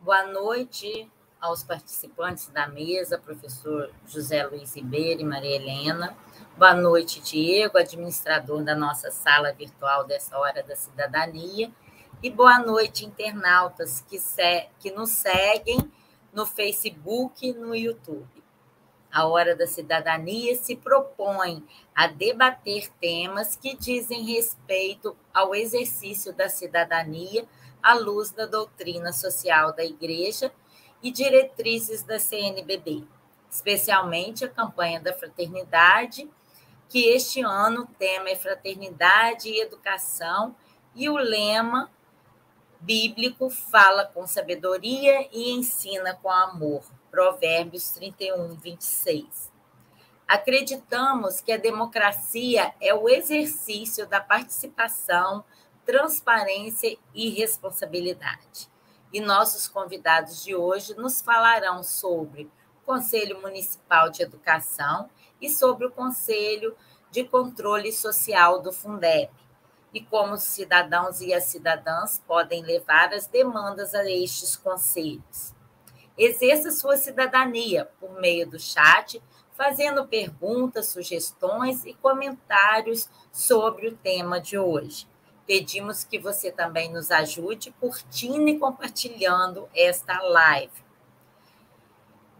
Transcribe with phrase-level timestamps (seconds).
[0.00, 1.08] Boa noite
[1.40, 6.14] aos participantes da mesa, professor José Luiz Ribeiro e Maria Helena.
[6.56, 11.72] Boa noite, Diego, administrador da nossa sala virtual dessa Hora da Cidadania.
[12.22, 14.68] E boa noite, internautas que, se...
[14.78, 15.90] que nos seguem
[16.30, 18.28] no Facebook e no YouTube.
[19.10, 21.64] A Hora da Cidadania se propõe
[21.94, 27.48] a debater temas que dizem respeito ao exercício da cidadania
[27.82, 30.52] à luz da doutrina social da Igreja
[31.02, 33.04] e diretrizes da CNBB,
[33.50, 36.28] especialmente a campanha da fraternidade,
[36.88, 40.54] que este ano o tema é fraternidade e educação,
[40.94, 41.90] e o lema
[42.80, 46.82] bíblico fala com sabedoria e ensina com amor.
[47.10, 49.50] Provérbios 31, 26.
[50.26, 55.44] Acreditamos que a democracia é o exercício da participação
[55.84, 58.69] transparência e responsabilidade.
[59.12, 62.44] E nossos convidados de hoje nos falarão sobre
[62.80, 66.76] o Conselho Municipal de Educação e sobre o Conselho
[67.10, 69.30] de Controle Social do Fundeb,
[69.92, 75.52] e como os cidadãos e as cidadãs podem levar as demandas a estes conselhos.
[76.16, 79.20] Exerça sua cidadania por meio do chat,
[79.56, 85.09] fazendo perguntas, sugestões e comentários sobre o tema de hoje.
[85.50, 90.70] Pedimos que você também nos ajude curtindo e compartilhando esta live.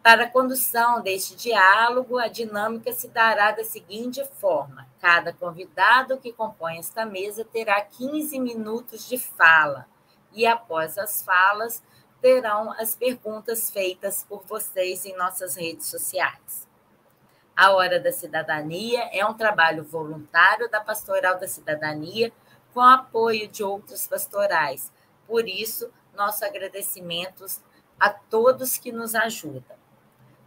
[0.00, 6.32] Para a condução deste diálogo, a dinâmica se dará da seguinte forma: cada convidado que
[6.32, 9.88] compõe esta mesa terá 15 minutos de fala,
[10.32, 11.82] e após as falas,
[12.22, 16.68] terão as perguntas feitas por vocês em nossas redes sociais.
[17.56, 22.32] A Hora da Cidadania é um trabalho voluntário da Pastoral da Cidadania
[22.72, 24.92] com apoio de outros pastorais.
[25.26, 27.44] Por isso, nosso agradecimento
[27.98, 29.78] a todos que nos ajudam.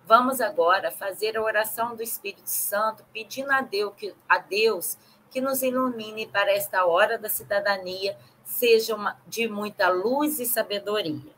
[0.05, 4.97] Vamos agora fazer a oração do Espírito Santo, pedindo a Deus que, a Deus
[5.31, 11.31] que nos ilumine para esta hora da cidadania, seja uma, de muita luz e sabedoria.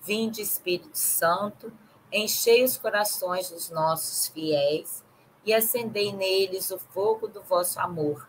[0.00, 1.72] Vinde, Espírito Santo,
[2.12, 5.04] enchei os corações dos nossos fiéis
[5.44, 8.28] e acendei neles o fogo do vosso amor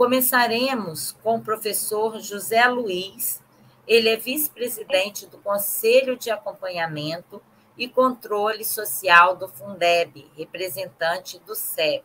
[0.00, 3.38] Começaremos com o professor José Luiz.
[3.86, 7.42] Ele é vice-presidente do Conselho de Acompanhamento
[7.76, 12.02] e Controle Social do Fundeb, representante do CEP,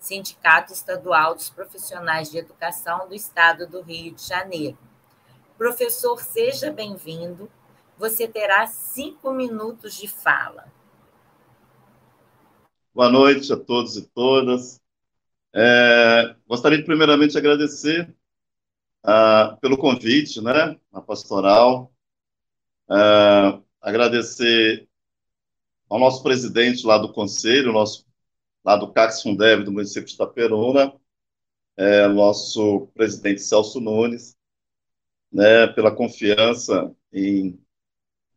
[0.00, 4.76] Sindicato Estadual dos Profissionais de Educação do Estado do Rio de Janeiro.
[5.56, 7.48] Professor, seja bem-vindo.
[7.96, 10.66] Você terá cinco minutos de fala.
[12.92, 14.84] Boa noite a todos e todas.
[15.58, 18.14] É, gostaria de primeiramente agradecer
[19.02, 21.90] uh, pelo convite, né, a pastoral,
[22.90, 24.86] uh, agradecer
[25.88, 28.04] ao nosso presidente lá do conselho, nosso
[28.62, 30.92] lá do CACS Fundev do município de Itaperuna,
[31.76, 34.36] é, nosso presidente Celso Nunes,
[35.32, 37.58] né, pela confiança em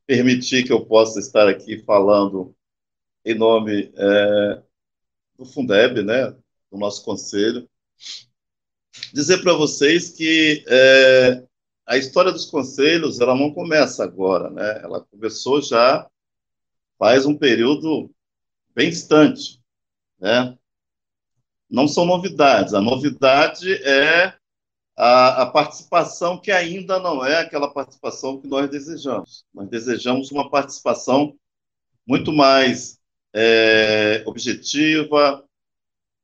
[0.05, 2.55] permitir que eu possa estar aqui falando
[3.25, 4.63] em nome é,
[5.37, 6.33] do Fundeb, né,
[6.71, 7.69] do nosso conselho.
[9.13, 11.43] Dizer para vocês que é,
[11.85, 14.81] a história dos conselhos ela não começa agora, né?
[14.83, 16.07] Ela começou já
[16.97, 18.11] faz um período
[18.75, 19.59] bem distante,
[20.19, 20.57] né?
[21.69, 22.73] Não são novidades.
[22.73, 24.35] A novidade é
[24.95, 29.45] a, a, participação que ainda não é aquela participação que nós desejamos.
[29.53, 31.37] Nós desejamos uma participação
[32.05, 32.99] muito mais
[33.33, 35.43] é, objetiva,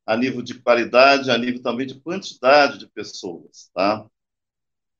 [0.05, 4.05] a nível de qualidade, a nível também de quantidade de pessoas, tá?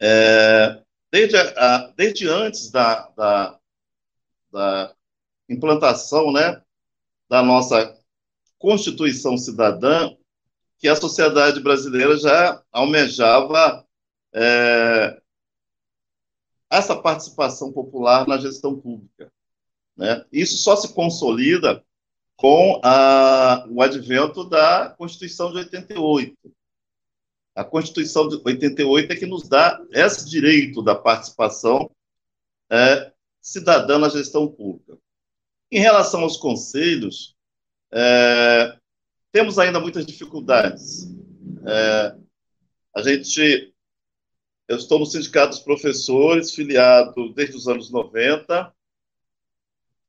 [0.02, 0.82] É,
[1.12, 3.60] desde, a, desde antes da, da,
[4.52, 4.96] da,
[5.48, 6.62] implantação, né,
[7.30, 7.98] da nossa
[8.58, 10.16] Constituição Cidadã
[10.78, 13.86] que a sociedade brasileira já almejava
[14.34, 15.22] é,
[16.70, 19.32] essa participação popular na gestão pública.
[19.96, 20.26] Né?
[20.32, 21.85] Isso só se consolida
[22.36, 26.36] com a, o advento da Constituição de 88.
[27.56, 31.90] A Constituição de 88 é que nos dá esse direito da participação
[32.70, 34.98] é, cidadã na gestão pública.
[35.72, 37.36] Em relação aos conselhos,
[37.94, 38.78] é,
[39.32, 41.08] temos ainda muitas dificuldades.
[41.66, 42.16] É,
[42.94, 43.74] a gente,
[44.68, 48.75] eu estou no Sindicato dos Professores, filiado desde os anos 90,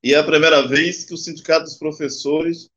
[0.02, 2.70] e é a primeira vez que o Sindicato dos Professores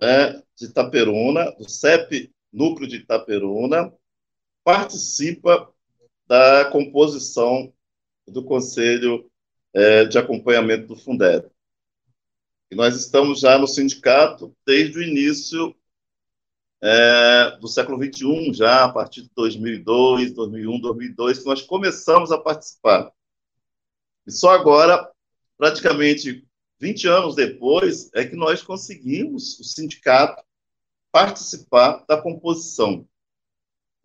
[0.00, 3.92] é, de Itaperuna, do CEP Núcleo de Itaperuna,
[4.62, 5.72] participa
[6.26, 7.72] da composição
[8.26, 9.30] do Conselho
[9.72, 11.48] é, de Acompanhamento do Fundeb.
[12.70, 15.74] E nós estamos já no sindicato desde o início
[16.82, 22.38] é, do século XXI, já a partir de 2002, 2001, 2002, que nós começamos a
[22.38, 23.12] participar.
[24.26, 25.10] E só agora,
[25.56, 26.46] praticamente
[26.78, 30.44] 20 anos depois, é que nós conseguimos, o sindicato,
[31.10, 33.08] participar da composição.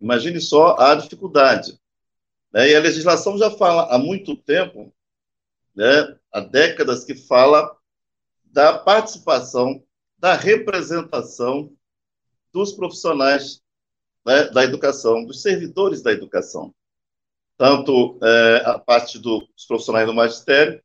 [0.00, 1.78] Imagine só a dificuldade.
[2.52, 2.70] Né?
[2.70, 4.92] E a legislação já fala há muito tempo,
[5.74, 7.76] né, há décadas, que fala
[8.44, 9.82] da participação,
[10.18, 11.74] da representação
[12.52, 13.62] dos profissionais
[14.24, 16.74] né, da educação, dos servidores da educação.
[17.56, 20.82] Tanto é, a parte dos profissionais do magistério,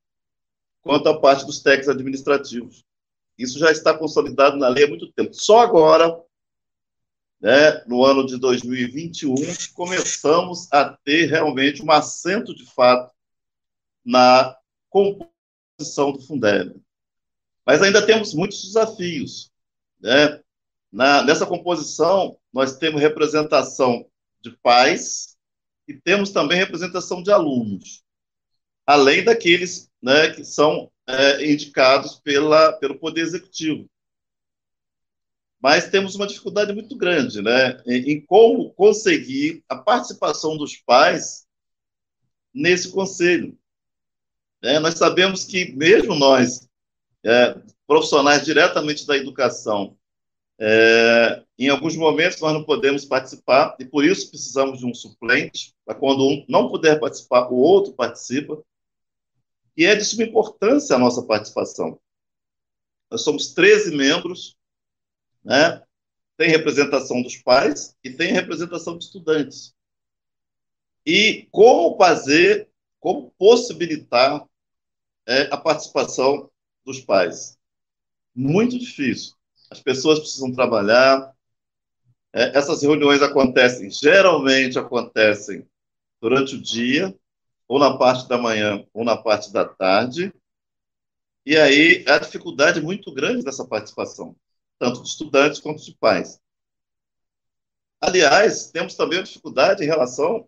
[0.87, 2.85] quanto a parte dos técnicos administrativos.
[3.37, 5.33] Isso já está consolidado na lei há muito tempo.
[5.33, 6.17] Só agora,
[7.41, 9.35] né, no ano de 2021,
[9.75, 13.13] começamos a ter realmente um assento de fato
[14.03, 14.55] na
[14.89, 16.81] composição do Fundeb.
[17.65, 19.51] Mas ainda temos muitos desafios.
[19.99, 20.41] Né?
[20.89, 24.07] Na, nessa composição, nós temos representação
[24.39, 25.37] de pais
[25.85, 28.05] e temos também representação de alunos,
[28.85, 33.89] além daqueles né, que são é, indicados pela, pelo Poder Executivo.
[35.59, 41.47] Mas temos uma dificuldade muito grande né, em, em como conseguir a participação dos pais
[42.53, 43.57] nesse conselho.
[44.61, 46.67] É, nós sabemos que, mesmo nós
[47.23, 49.95] é, profissionais diretamente da educação.
[50.59, 55.75] É, em alguns momentos nós não podemos participar e por isso precisamos de um suplente,
[55.85, 58.61] para quando um não puder participar, o outro participa.
[59.77, 61.99] E é de suma importância a nossa participação.
[63.11, 64.57] Nós somos 13 membros,
[65.43, 65.83] né?
[66.35, 69.75] tem representação dos pais e tem representação de estudantes.
[71.05, 72.69] E como fazer,
[72.99, 74.45] como possibilitar
[75.27, 76.49] é, a participação
[76.83, 77.57] dos pais.
[78.35, 79.35] Muito difícil.
[79.69, 81.33] As pessoas precisam trabalhar.
[82.33, 85.67] É, essas reuniões acontecem, geralmente acontecem
[86.19, 87.15] durante o dia,
[87.67, 90.33] ou na parte da manhã, ou na parte da tarde.
[91.45, 94.35] E aí a dificuldade muito grande dessa participação,
[94.79, 96.39] tanto de estudantes quanto de pais.
[97.99, 100.47] Aliás, temos também a dificuldade em relação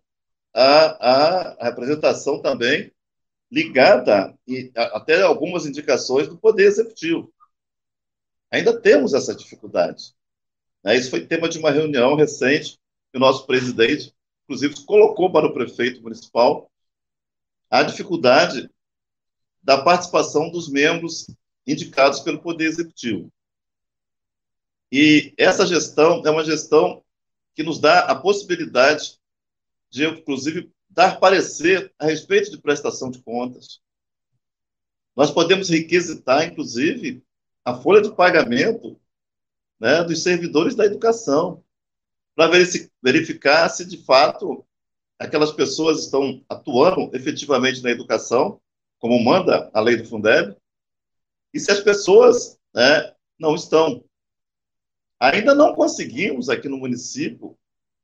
[0.54, 2.92] à, à representação também
[3.52, 7.34] ligada e até algumas indicações do Poder Executivo.
[8.52, 10.14] Ainda temos essa dificuldade.
[10.84, 10.96] Né?
[10.96, 12.80] Isso foi tema de uma reunião recente
[13.12, 14.14] que o nosso presidente,
[14.44, 16.69] inclusive, colocou para o prefeito municipal
[17.70, 18.70] a dificuldade
[19.62, 21.28] da participação dos membros
[21.66, 23.32] indicados pelo Poder Executivo.
[24.92, 27.04] E essa gestão é uma gestão
[27.54, 29.20] que nos dá a possibilidade
[29.90, 33.82] de, inclusive, dar parecer a respeito de prestação de contas.
[35.16, 37.24] Nós podemos requisitar, inclusive,
[37.64, 39.00] a folha de pagamento
[39.80, 41.64] né, dos servidores da educação,
[42.36, 42.52] para
[43.02, 44.66] verificar se, de fato,
[45.20, 48.62] aquelas pessoas estão atuando efetivamente na educação,
[48.98, 50.56] como manda a lei do Fundeb,
[51.54, 54.04] e se as pessoas né, não estão.
[55.20, 57.58] Ainda não conseguimos aqui no município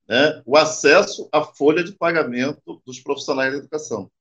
[0.07, 4.11] né, o acesso à folha de pagamento dos profissionais da educação.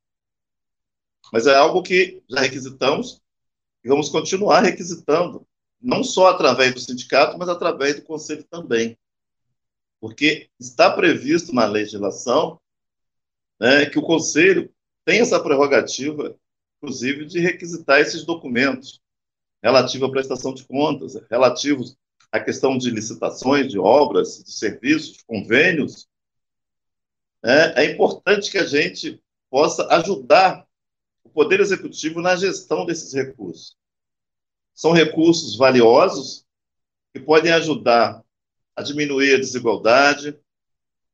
[1.33, 3.21] Mas é algo que já requisitamos
[3.83, 5.47] e vamos continuar requisitando,
[5.81, 8.97] não só através do sindicato, mas através do conselho também.
[10.01, 12.61] Porque está previsto na legislação
[13.61, 14.73] né, que o conselho
[15.04, 16.37] tem essa prerrogativa,
[16.76, 19.00] inclusive, de requisitar esses documentos
[19.62, 21.96] relativos à prestação de contas, relativos
[22.30, 26.08] a questão de licitações, de obras, de serviços, convênios,
[27.44, 30.66] é, é importante que a gente possa ajudar
[31.23, 33.76] o Poder Executivo na gestão desses recursos.
[34.75, 36.44] São recursos valiosos,
[37.12, 38.25] que podem ajudar
[38.75, 40.37] a diminuir a desigualdade,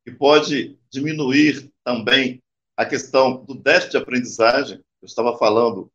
[0.05, 2.41] que pode diminuir também
[2.77, 5.91] a questão do déficit de aprendizagem, eu estava falando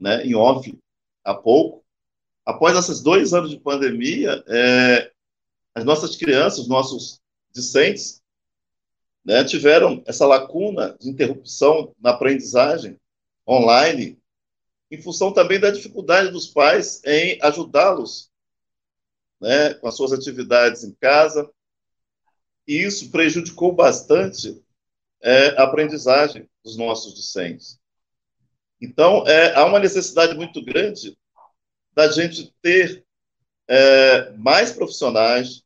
[0.00, 0.76] né, em off
[1.22, 1.84] há pouco.
[2.44, 5.12] Após esses dois anos de pandemia, é,
[5.74, 7.20] as nossas crianças, nossos
[7.52, 8.22] discentes,
[9.24, 12.98] né, tiveram essa lacuna de interrupção na aprendizagem
[13.46, 14.18] online,
[14.90, 18.30] em função também da dificuldade dos pais em ajudá-los
[19.40, 21.48] né, com as suas atividades em casa.
[22.66, 24.62] E isso prejudicou bastante
[25.22, 27.80] é, a aprendizagem dos nossos discentes.
[28.80, 31.16] Então, é, há uma necessidade muito grande
[31.94, 33.04] da gente ter
[33.68, 35.62] é, mais profissionais,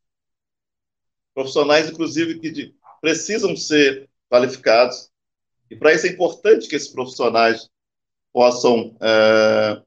[1.34, 5.10] profissionais, inclusive, que de, precisam ser qualificados,
[5.70, 7.68] e para isso é importante que esses profissionais
[8.32, 9.82] possam é,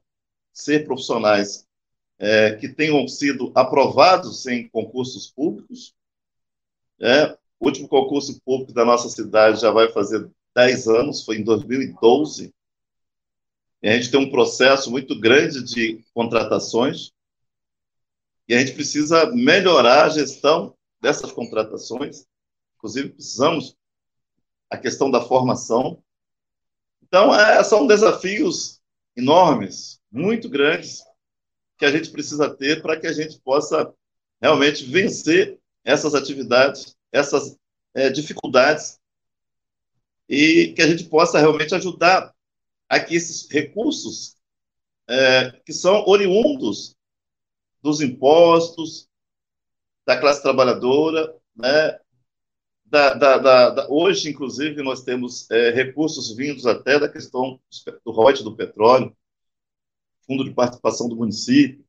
[0.52, 1.66] ser profissionais
[2.18, 5.94] é, que tenham sido aprovados em concursos públicos.
[7.00, 11.44] É, o último concurso público da nossa cidade já vai fazer 10 anos, foi em
[11.44, 12.52] 2012.
[13.82, 17.12] E a gente tem um processo muito grande de contratações,
[18.48, 22.26] e a gente precisa melhorar a gestão dessas contratações.
[22.76, 23.76] Inclusive, precisamos
[24.68, 26.02] a questão da formação.
[27.00, 28.80] Então, é, são desafios
[29.16, 31.04] enormes, muito grandes,
[31.78, 33.94] que a gente precisa ter para que a gente possa
[34.40, 37.56] realmente vencer essas atividades, essas
[37.94, 38.98] é, dificuldades,
[40.28, 42.32] e que a gente possa realmente ajudar
[42.88, 44.36] a que esses recursos,
[45.08, 46.96] é, que são oriundos
[47.82, 49.08] dos impostos,
[50.06, 51.98] da classe trabalhadora, né,
[52.84, 57.60] da, da, da, hoje, inclusive, nós temos é, recursos vindos até da questão
[58.04, 59.16] do rote do petróleo,
[60.26, 61.84] fundo de participação do município.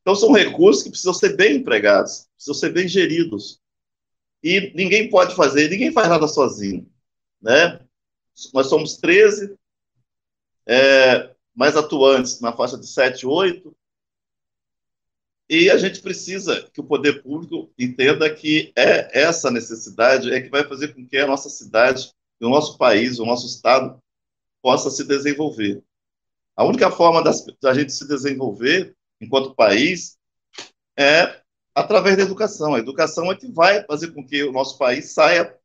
[0.00, 3.60] Então, são recursos que precisam ser bem empregados, precisam ser bem geridos.
[4.42, 6.88] E ninguém pode fazer, ninguém faz nada sozinho.
[7.40, 7.80] Né?
[8.54, 9.56] Nós somos 13,
[10.66, 13.74] é, mais atuantes na faixa de 7, 8,
[15.50, 20.50] e a gente precisa que o poder público entenda que é essa necessidade é que
[20.50, 23.98] vai fazer com que a nossa cidade, o nosso país, o nosso estado
[24.60, 25.82] possa se desenvolver.
[26.54, 30.18] A única forma da gente se desenvolver enquanto país
[30.98, 31.40] é
[31.78, 32.74] através da educação.
[32.74, 35.56] A educação é que vai fazer com que o nosso país saia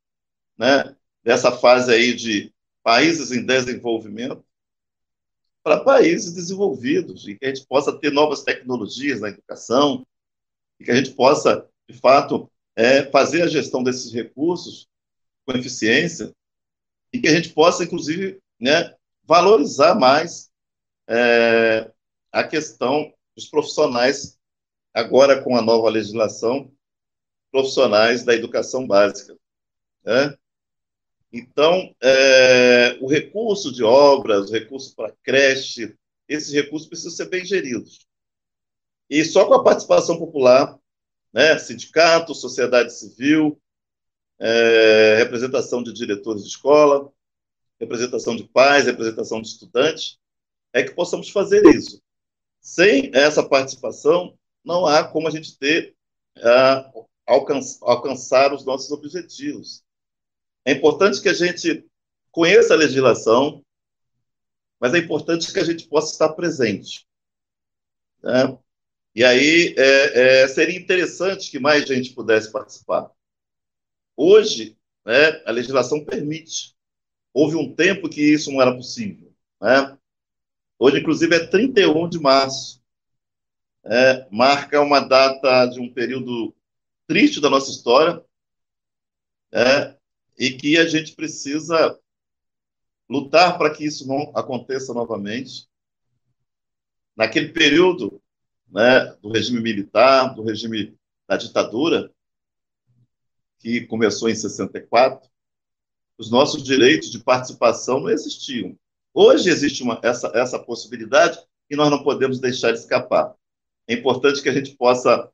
[0.57, 2.53] né, dessa fase aí de
[2.83, 4.43] países em desenvolvimento
[5.63, 10.05] para países desenvolvidos e que a gente possa ter novas tecnologias na educação
[10.79, 14.87] e que a gente possa, de fato, é, fazer a gestão desses recursos
[15.45, 16.33] com eficiência
[17.13, 18.93] e que a gente possa, inclusive, né,
[19.23, 20.51] valorizar mais
[21.07, 21.89] é,
[22.31, 24.37] a questão dos profissionais,
[24.93, 26.71] agora com a nova legislação,
[27.51, 29.37] profissionais da educação básica.
[30.03, 30.35] Né?
[31.31, 35.95] Então, é, o recurso de obras, o recurso para creche,
[36.27, 38.07] esses recursos precisam ser bem geridos.
[39.09, 40.77] E só com a participação popular,
[41.31, 43.59] né, sindicato, sociedade civil,
[44.39, 47.11] é, representação de diretores de escola,
[47.79, 50.19] representação de pais, representação de estudantes,
[50.71, 52.01] é que possamos fazer isso.
[52.59, 55.95] Sem essa participação, não há como a gente ter
[56.37, 57.05] uh,
[57.81, 59.83] alcançar os nossos objetivos.
[60.65, 61.85] É importante que a gente
[62.31, 63.63] conheça a legislação,
[64.79, 67.07] mas é importante que a gente possa estar presente.
[68.21, 68.57] Né?
[69.15, 73.11] E aí é, é, seria interessante que mais gente pudesse participar.
[74.15, 76.75] Hoje, né, a legislação permite.
[77.33, 79.33] Houve um tempo que isso não era possível.
[79.61, 79.97] Né?
[80.77, 82.82] Hoje, inclusive, é 31 de março.
[83.85, 86.55] É, marca uma data de um período
[87.05, 88.23] triste da nossa história
[89.51, 89.97] é,
[90.37, 91.99] e que a gente precisa
[93.09, 95.67] lutar para que isso não aconteça novamente.
[97.15, 98.21] Naquele período
[98.67, 100.97] né, do regime militar, do regime
[101.27, 102.11] da ditadura,
[103.59, 105.29] que começou em 64,
[106.17, 108.77] os nossos direitos de participação não existiam.
[109.13, 113.35] Hoje existe uma, essa, essa possibilidade e nós não podemos deixar de escapar.
[113.87, 115.29] É importante que a gente possa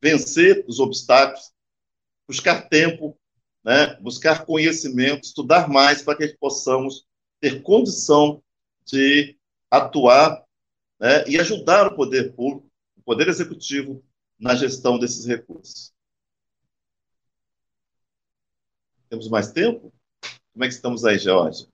[0.00, 1.52] vencer os obstáculos,
[2.28, 3.18] buscar tempo,
[3.64, 7.06] né, buscar conhecimento, estudar mais para que possamos
[7.40, 8.42] ter condição
[8.84, 9.38] de
[9.70, 10.44] atuar
[11.00, 14.04] né, e ajudar o poder público, o poder executivo,
[14.38, 15.94] na gestão desses recursos.
[19.08, 19.92] Temos mais tempo?
[20.52, 21.66] Como é que estamos aí, Georgia?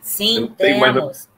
[0.00, 0.80] Sim, temos.
[0.80, 1.35] Mais...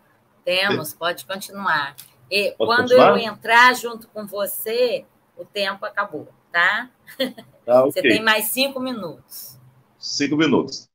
[0.49, 1.95] Temos, pode continuar.
[2.31, 3.11] E quando continuar?
[3.11, 5.05] eu entrar junto com você,
[5.37, 6.91] o tempo acabou, tá?
[7.67, 7.93] tá okay.
[7.93, 9.59] Você tem mais cinco minutos.
[9.99, 10.89] Cinco minutos.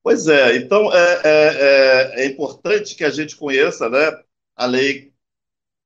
[0.00, 4.16] Pois é, então é, é, é, é importante que a gente conheça né,
[4.54, 5.12] a Lei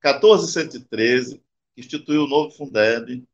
[0.04, 1.42] 1413,
[1.74, 3.24] que instituiu o novo Fundeb,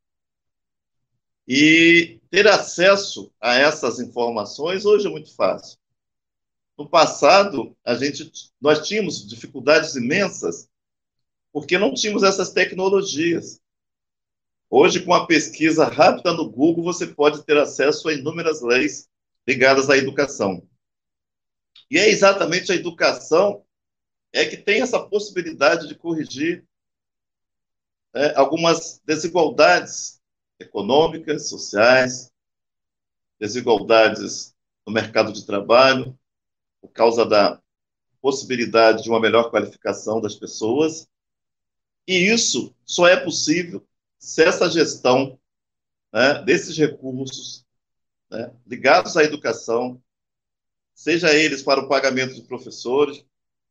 [1.49, 5.77] e ter acesso a essas informações hoje é muito fácil.
[6.77, 10.69] No passado, a gente, nós tínhamos dificuldades imensas
[11.53, 13.61] porque não tínhamos essas tecnologias.
[14.69, 19.09] Hoje, com a pesquisa rápida no Google, você pode ter acesso a inúmeras leis
[19.47, 20.67] ligadas à educação.
[21.89, 23.65] E é exatamente a educação
[24.33, 26.67] é que tem essa possibilidade de corrigir
[28.13, 30.21] é, algumas desigualdades
[30.59, 32.33] econômicas, sociais,
[33.39, 36.19] desigualdades no mercado de trabalho,
[36.85, 37.59] por causa da
[38.21, 41.09] possibilidade de uma melhor qualificação das pessoas.
[42.07, 43.83] E isso só é possível
[44.19, 45.41] se essa gestão
[46.13, 47.65] né, desses recursos
[48.31, 49.99] né, ligados à educação,
[50.95, 53.25] seja eles para o pagamento de professores,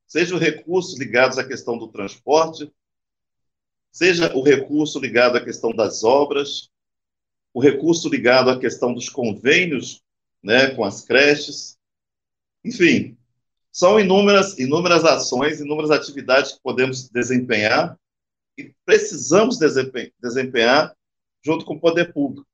[0.08, 2.72] seja o recurso ligados à questão do transporte,
[3.92, 6.72] seja o recurso ligado à questão das obras,
[7.54, 10.02] o recurso ligado à questão dos convênios
[10.42, 11.78] né, com as creches,
[12.64, 13.18] enfim,
[13.72, 17.98] são inúmeras, inúmeras ações, inúmeras atividades que podemos desempenhar
[18.58, 20.96] e precisamos desempenhar
[21.44, 22.48] junto com o poder público.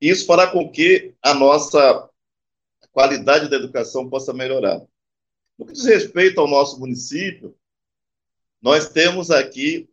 [0.00, 2.08] Isso fará com que a nossa
[2.90, 4.80] qualidade da educação possa melhorar.
[5.58, 7.56] No que diz respeito ao nosso município,
[8.60, 9.88] nós temos aqui,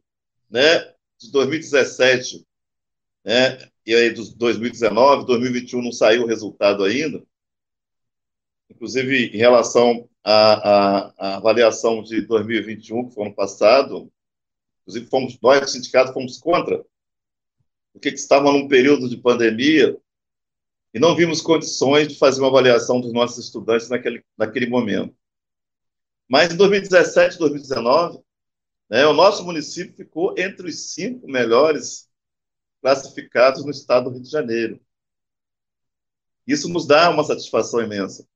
[0.50, 0.80] né,
[1.20, 2.46] de 2017,
[3.24, 7.22] né, e aí dos 2019, 2021 não saiu o resultado ainda,
[8.72, 14.12] inclusive em relação à, à, à avaliação de 2021, que foi ano passado,
[14.82, 16.84] inclusive fomos, nós do sindicato fomos contra,
[17.94, 19.98] porque estávamos num período de pandemia
[20.94, 25.16] e não vimos condições de fazer uma avaliação dos nossos estudantes naquele, naquele momento.
[26.28, 28.20] Mas em 2017, 2019,
[28.90, 32.10] né, o nosso município ficou entre os cinco melhores
[32.82, 34.82] classificados no estado do Rio de Janeiro.
[36.48, 38.28] Isso nos dá uma satisfação imensa.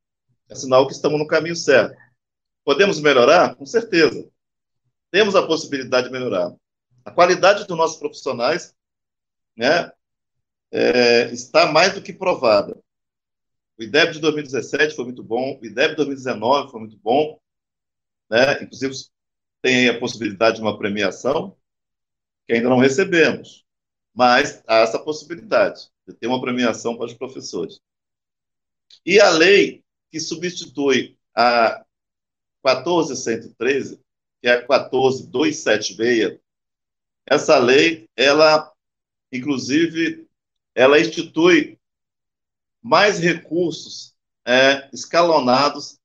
[0.49, 1.95] É sinal que estamos no caminho certo.
[2.63, 3.55] Podemos melhorar?
[3.55, 4.29] Com certeza.
[5.11, 6.53] Temos a possibilidade de melhorar.
[7.03, 8.75] A qualidade dos nossos profissionais
[9.55, 9.91] né,
[10.71, 12.77] é, está mais do que provada.
[13.77, 17.39] O IDEB de 2017 foi muito bom, o IDEB de 2019 foi muito bom,
[18.29, 18.63] né?
[18.63, 18.93] inclusive
[19.61, 21.57] tem a possibilidade de uma premiação,
[22.47, 23.65] que ainda não recebemos,
[24.13, 27.79] mas há essa possibilidade de ter uma premiação para os professores.
[29.05, 29.84] E a lei
[30.15, 31.83] que substitui a
[32.61, 33.99] 14113,
[34.41, 36.39] que é a 14276,
[37.25, 38.73] essa lei, ela,
[39.29, 40.25] inclusive,
[40.73, 41.77] ela institui
[42.81, 45.99] mais recursos é, escalonados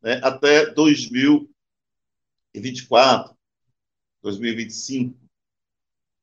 [0.00, 3.36] né, até 2024,
[4.22, 5.14] 2025.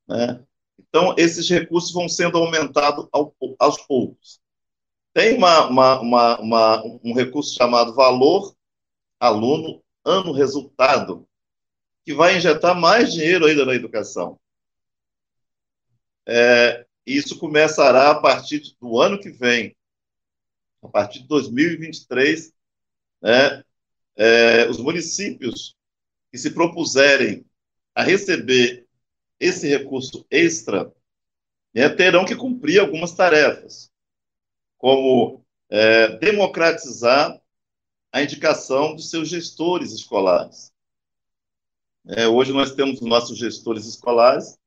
[0.08, 0.44] Né?
[0.80, 4.42] Então, esses recursos vão sendo aumentados ao, aos poucos.
[5.20, 8.56] Tem uma, uma, uma, uma, um recurso chamado valor
[9.20, 11.28] aluno ano resultado,
[12.06, 14.40] que vai injetar mais dinheiro ainda na educação.
[16.26, 19.76] É, isso começará a partir do ano que vem,
[20.82, 22.54] a partir de 2023,
[23.22, 23.62] né,
[24.16, 25.76] é, os municípios
[26.32, 27.46] que se propuserem
[27.94, 28.88] a receber
[29.38, 30.90] esse recurso extra
[31.74, 33.92] né, terão que cumprir algumas tarefas,
[34.80, 37.40] como é, democratizar
[38.12, 40.74] a indicação dos seus gestores escolares.
[42.08, 44.58] É, hoje nós temos nossos gestores escolares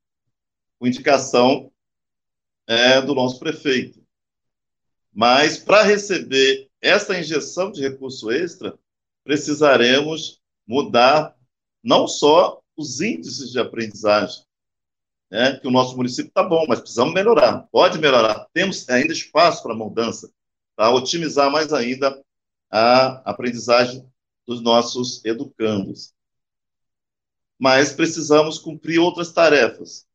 [0.79, 1.73] com indicação
[2.69, 4.01] é, do nosso prefeito.
[5.13, 8.79] Mas para receber essa injeção de recurso extra,
[9.25, 11.37] precisaremos mudar
[11.83, 14.45] não só os índices de aprendizagem,
[15.33, 18.47] né, que o nosso município está bom, mas precisamos melhorar, pode melhorar.
[18.53, 20.31] Temos ainda espaço para mudança,
[20.77, 22.23] para otimizar mais ainda
[22.71, 24.07] a aprendizagem
[24.47, 26.13] dos nossos educandos.
[27.59, 30.07] Mas precisamos cumprir outras tarefas,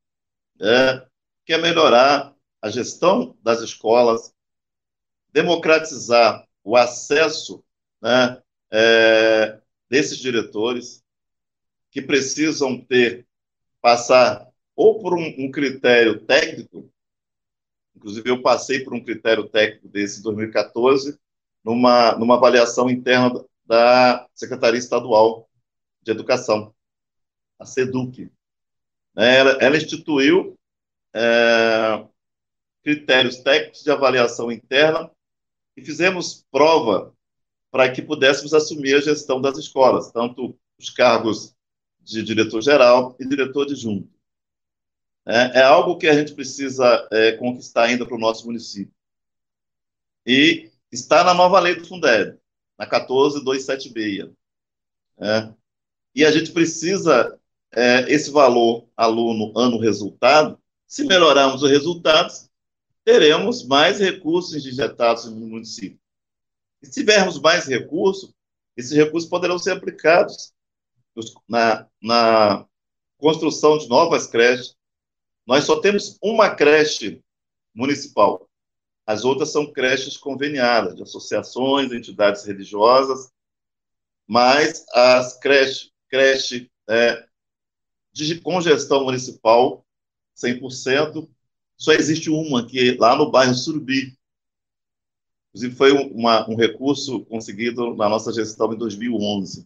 [0.55, 1.03] né,
[1.43, 4.31] que é melhorar a gestão das escolas,
[5.33, 7.63] democratizar o acesso
[7.99, 11.03] né, é, desses diretores,
[11.89, 13.25] que precisam ter,
[13.81, 14.46] passar
[14.77, 16.87] ou por um, um, critério técnico,
[17.95, 21.19] inclusive eu passei por um critério técnico desse em 2014,
[21.63, 25.49] numa, numa avaliação interna da Secretaria Estadual
[26.03, 26.73] de Educação.
[27.59, 28.31] a SEDUC.
[29.15, 29.37] Né?
[29.37, 30.55] Ela, ela instituiu
[31.11, 32.05] é,
[32.83, 35.09] critérios técnicos de avaliação interna
[35.75, 37.15] e fizemos prova
[37.71, 41.55] para que pudéssemos assumir a gestão das escolas, tanto os cargos
[41.99, 44.16] de diretor-geral e diretor adjunto.
[45.27, 48.93] É, é, algo que a gente precisa é, conquistar ainda para o nosso município.
[50.25, 52.39] E está na nova lei do Fundeb,
[52.77, 54.31] na 14276.
[55.19, 55.53] É,
[56.15, 57.37] e a gente precisa,
[57.73, 62.49] é, esse valor aluno ano resultado, se melhorarmos os resultados,
[63.03, 65.99] teremos mais recursos injetados no município.
[66.81, 68.33] E se tivermos mais recursos,
[68.77, 70.53] esses recursos poderão ser aplicados
[71.49, 72.65] na, na
[73.17, 74.76] construção de novas creches.
[75.47, 77.23] Nós só temos uma creche
[77.73, 78.49] municipal.
[79.05, 83.31] As outras são creches conveniadas, de associações, entidades religiosas,
[84.27, 87.25] mas as creches creche é,
[88.11, 89.85] de congestão municipal,
[90.35, 91.29] 100%,
[91.77, 94.17] só existe uma, que é lá no bairro Surubi.
[95.49, 99.65] Inclusive, foi uma, um recurso conseguido na nossa gestão em 2011.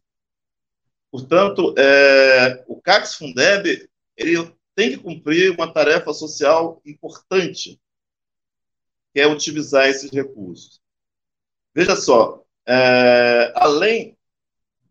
[1.09, 7.79] Portanto, é, o CACS Fundeb ele tem que cumprir uma tarefa social importante,
[9.13, 10.81] que é utilizar esses recursos.
[11.73, 14.17] Veja só, é, além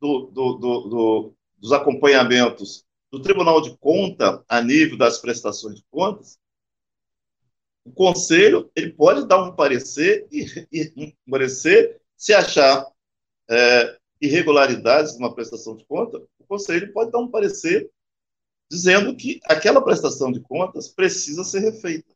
[0.01, 6.38] do, do, do, dos acompanhamentos do Tribunal de Conta a nível das prestações de contas,
[7.85, 12.87] o Conselho ele pode dar um parecer e, e um parecer se achar
[13.49, 17.90] é, irregularidades numa prestação de conta, o Conselho pode dar um parecer
[18.70, 22.14] dizendo que aquela prestação de contas precisa ser refeita.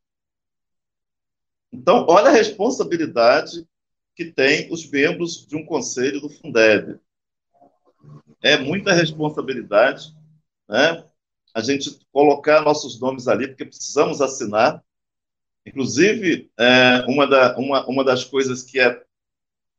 [1.73, 3.67] Então, olha a responsabilidade
[4.15, 7.01] que tem os membros de um conselho do Fundeb
[8.41, 10.15] é muita responsabilidade,
[10.69, 11.05] né?
[11.53, 14.85] A gente colocar nossos nomes ali, porque precisamos assinar.
[15.67, 19.03] Inclusive, é, uma, da, uma, uma das coisas que é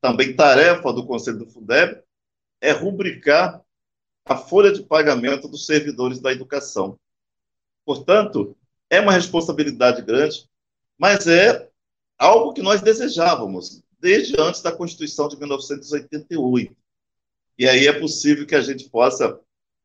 [0.01, 2.01] também tarefa do Conselho do Fundeb
[2.59, 3.64] é rubricar
[4.25, 6.99] a folha de pagamento dos servidores da educação.
[7.85, 8.57] Portanto,
[8.89, 10.49] é uma responsabilidade grande,
[10.97, 11.69] mas é
[12.17, 16.75] algo que nós desejávamos desde antes da Constituição de 1988.
[17.57, 19.39] E aí é possível que a gente possa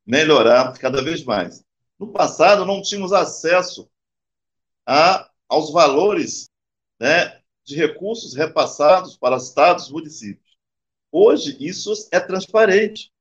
[0.07, 1.63] melhorar cada vez mais.
[1.99, 3.89] No passado, não tínhamos acesso
[4.87, 6.49] a, aos valores
[6.99, 10.57] né, de recursos repassados para estados e municípios.
[11.13, 13.13] Hoje, isso é transparente.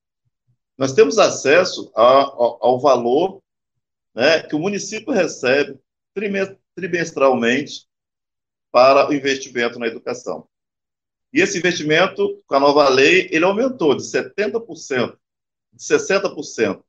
[0.79, 3.43] Nós temos acesso a, ao, ao valor
[4.15, 5.77] né, que o município recebe
[6.73, 7.85] trimestralmente
[8.71, 10.47] para o investimento na educação.
[11.33, 15.17] E esse investimento, com a nova lei, ele aumentou de 70%,
[15.73, 16.81] de 60%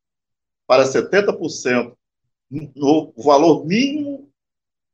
[0.68, 1.96] para 70%
[2.48, 4.32] no valor mínimo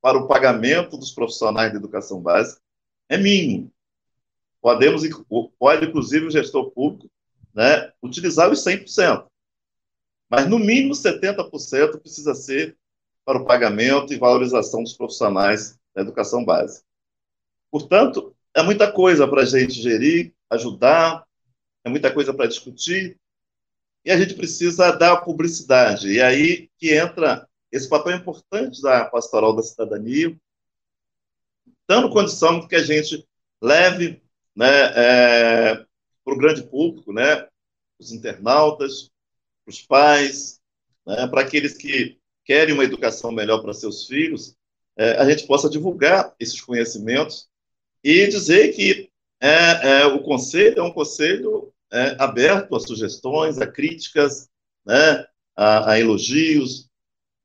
[0.01, 2.63] para o pagamento dos profissionais de educação básica.
[3.11, 3.71] É mínimo.
[4.59, 5.03] Podemos,
[5.59, 7.11] pode, inclusive, o gestor público
[7.57, 9.27] né, utilizar os 100%.
[10.29, 12.77] Mas, no mínimo, 70% precisa ser
[13.25, 16.85] para o pagamento e valorização dos profissionais da educação básica.
[17.71, 21.27] Portanto, é muita coisa para a gente gerir, ajudar,
[21.83, 23.19] é muita coisa para discutir,
[24.05, 26.13] e a gente precisa dar publicidade.
[26.13, 30.37] E aí que entra esse papel importante da pastoral da cidadania,
[31.89, 33.27] dando condição que a gente
[33.61, 34.23] leve
[34.55, 35.86] né, é,
[36.27, 37.47] para o grande público, né,
[38.01, 39.13] os internautas,
[39.65, 40.61] os pais,
[41.07, 44.57] né, para aqueles que querem uma educação melhor para seus filhos,
[44.97, 47.49] é, a gente possa divulgar esses conhecimentos
[48.03, 49.09] e dizer que
[49.41, 54.49] é, é, o conselho é um conselho é, aberto a sugestões, a críticas,
[54.85, 56.89] né, a, a, elogios,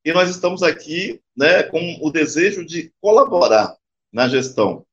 [0.04, 3.78] e nós estamos aqui né, com o desejo de colaborar
[4.12, 4.84] na gestão.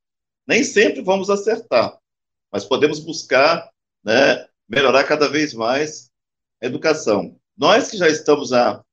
[0.47, 1.99] Nem sempre vamos acertar,
[2.53, 3.71] mas podemos buscar
[4.05, 6.11] né, melhorar cada vez mais
[6.63, 7.39] a educação.
[7.57, 8.85] Nós que já estamos a,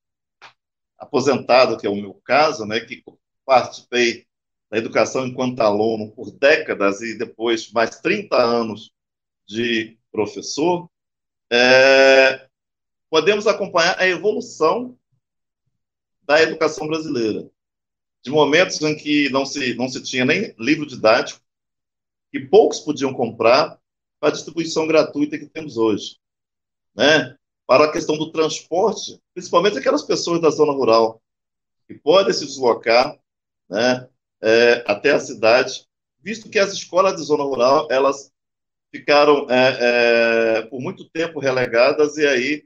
[0.97, 3.03] aposentados, que é o meu caso, né, que
[3.45, 4.25] participei
[4.69, 8.91] da educação enquanto aluno por décadas e depois mais 30 anos
[9.47, 10.89] de professor,
[11.51, 12.47] é,
[13.09, 14.97] podemos acompanhar a evolução
[16.23, 17.49] da educação brasileira.
[18.23, 21.39] De momentos em que não se, não se tinha nem livro didático,
[22.31, 23.79] que poucos podiam comprar,
[24.25, 26.17] a distribuição gratuita que temos hoje.
[26.95, 27.35] Né?
[27.67, 31.21] Para a questão do transporte, principalmente aquelas pessoas da zona rural,
[31.87, 33.17] que podem se deslocar
[33.69, 34.07] né,
[34.41, 35.87] é, até a cidade,
[36.19, 38.31] visto que as escolas de zona rural elas
[38.91, 42.65] ficaram é, é, por muito tempo relegadas e aí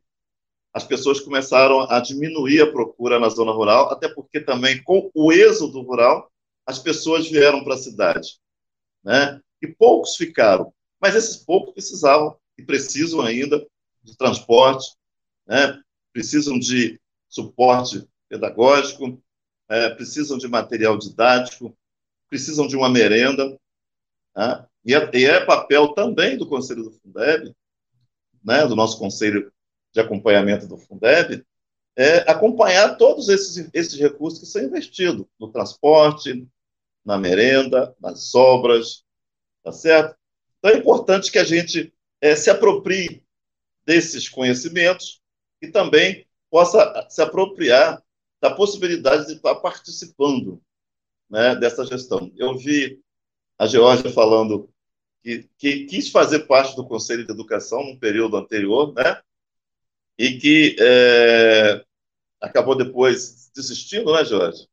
[0.74, 5.34] as pessoas começaram a diminuir a procura na zona rural, até porque também com o
[5.34, 6.32] êxodo rural,
[6.66, 8.40] as pessoas vieram para a cidade,
[9.04, 9.42] né?
[9.62, 13.66] E poucos ficaram, mas esses poucos precisavam e precisam ainda
[14.04, 14.96] de transporte,
[15.48, 15.82] né?
[16.12, 19.22] Precisam de suporte pedagógico,
[19.70, 21.76] é, precisam de material didático,
[22.28, 23.60] precisam de uma merenda,
[24.36, 24.66] né?
[24.84, 27.56] e, é, e é papel também do Conselho do Fundeb,
[28.44, 29.52] né, do nosso Conselho
[29.94, 31.46] de Acompanhamento do Fundeb,
[31.96, 36.48] é acompanhar todos esses, esses recursos que são investidos no transporte,
[37.04, 39.04] na merenda, nas obras,
[39.64, 40.19] tá certo?
[40.60, 43.24] Então é importante que a gente é, se aproprie
[43.86, 45.22] desses conhecimentos
[45.62, 48.04] e também possa se apropriar
[48.42, 50.62] da possibilidade de estar participando
[51.30, 52.32] né, dessa gestão.
[52.38, 53.02] Eu vi
[53.58, 54.70] a Georgia falando
[55.22, 59.22] que, que, quis fazer parte do Conselho de Educação no período anterior, né?
[60.18, 61.84] E que é,
[62.42, 64.68] acabou depois desistindo, né, Georgia?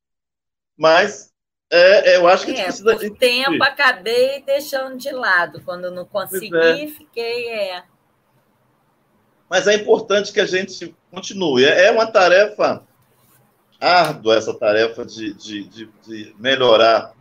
[0.77, 1.33] Mas
[1.71, 2.97] é, eu acho que a gente é, precisa.
[2.97, 5.61] Por tempo, acabei deixando de lado.
[5.65, 6.87] Quando não consegui, é.
[6.89, 7.49] fiquei.
[7.49, 7.85] É.
[9.49, 11.65] Mas é importante que a gente continue.
[11.65, 12.83] É, é uma tarefa
[13.81, 17.13] árdua, essa tarefa de, de, de, de melhorar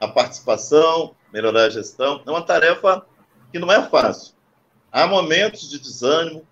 [0.00, 2.22] a participação, melhorar a gestão.
[2.26, 3.04] É uma tarefa
[3.50, 4.34] que não é fácil.
[4.92, 6.46] Há momentos de desânimo,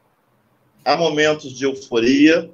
[0.84, 2.50] há momentos de euforia,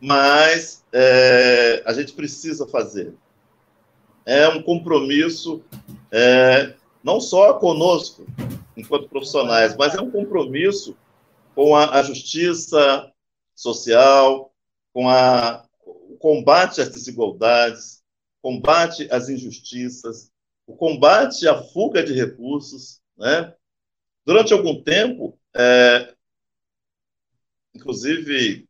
[0.00, 3.14] mas é, a gente precisa fazer.
[4.26, 5.62] É um compromisso
[6.10, 8.26] é, não só conosco,
[8.76, 10.96] enquanto profissionais, mas é um compromisso
[11.54, 13.12] com a, a justiça
[13.54, 14.52] social,
[14.92, 18.02] com a, o combate às desigualdades,
[18.42, 20.30] combate às injustiças,
[20.66, 23.54] o combate à fuga de recursos, né?
[24.24, 26.14] Durante algum tempo, é,
[27.74, 28.68] inclusive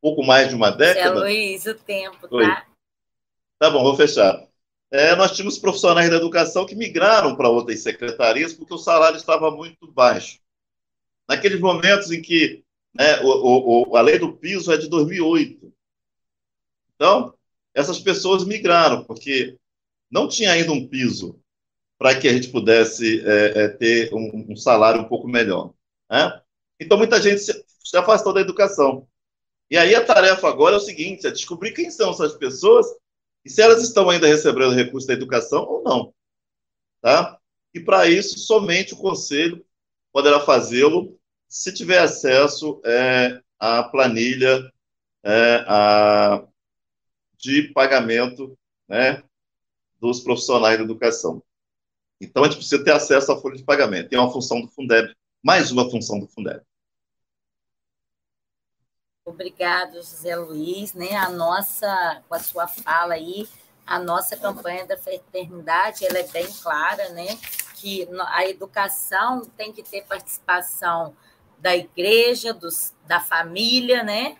[0.00, 1.20] pouco mais de uma década.
[1.20, 2.66] É, Luiz, o tempo, tá?
[3.58, 4.46] Tá bom, vou fechar.
[4.96, 9.50] É, nós tínhamos profissionais da educação que migraram para outras secretarias porque o salário estava
[9.50, 10.40] muito baixo.
[11.28, 15.70] Naqueles momentos em que né, o, o, a lei do piso é de 2008.
[16.94, 17.34] Então,
[17.74, 19.58] essas pessoas migraram, porque
[20.10, 21.38] não tinha ainda um piso
[21.98, 25.74] para que a gente pudesse é, é, ter um, um, salário um pouco melhor.
[26.10, 26.40] Né?
[26.80, 29.06] Então, muita gente se, se, afastou da educação.
[29.70, 32.86] E aí a tarefa agora é o seguinte, é descobrir quem são essas pessoas
[33.46, 36.12] e se elas estão ainda recebendo recursos da educação ou não.
[37.00, 37.38] Tá?
[37.72, 39.64] E para isso, somente o Conselho
[40.12, 41.16] poderá fazê-lo
[41.48, 44.68] se tiver acesso é, à planilha
[45.22, 46.44] é, a,
[47.38, 49.22] de pagamento né,
[50.00, 51.40] dos profissionais da educação.
[52.20, 54.08] Então, a gente precisa ter acesso à folha de pagamento.
[54.08, 56.60] Tem uma função do Fundeb, mais uma função do Fundeb.
[59.26, 61.16] Obrigado, José Luiz, né?
[61.16, 63.48] A nossa, com a sua fala aí,
[63.84, 67.36] a nossa campanha da fraternidade, ela é bem clara, né?
[67.74, 71.16] Que a educação tem que ter participação
[71.58, 74.36] da igreja, dos, da família, né?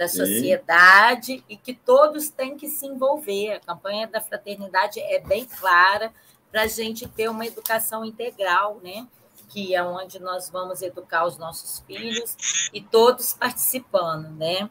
[0.00, 1.44] da sociedade Sim.
[1.46, 3.52] e que todos têm que se envolver.
[3.52, 6.10] A campanha da fraternidade é bem clara
[6.50, 9.06] para a gente ter uma educação integral, né?
[9.50, 14.70] Que é onde nós vamos educar os nossos filhos e todos participando, né?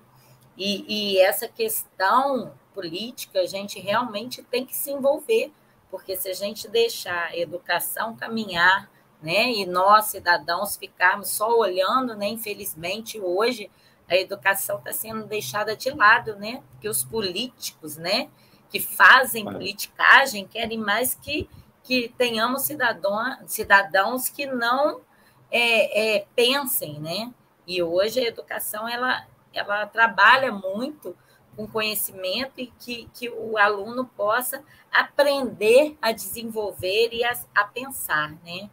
[0.57, 5.53] E, e, essa questão política a gente realmente tem que se envolver,
[5.91, 8.89] porque se a gente deixar a educação caminhar,
[9.21, 13.69] né, e nós cidadãos ficarmos só olhando, né, infelizmente hoje
[14.09, 16.63] a educação está sendo deixada de lado, né?
[16.71, 18.29] Porque os políticos, né,
[18.69, 21.49] que fazem politicagem querem mais que,
[21.89, 25.01] que tenhamos cidadão, cidadãos que não
[25.49, 27.33] é, é, pensem, né?
[27.65, 31.17] E hoje a educação ela, ela trabalha muito
[31.55, 38.33] com conhecimento e que, que o aluno possa aprender a desenvolver e a, a pensar,
[38.45, 38.69] né?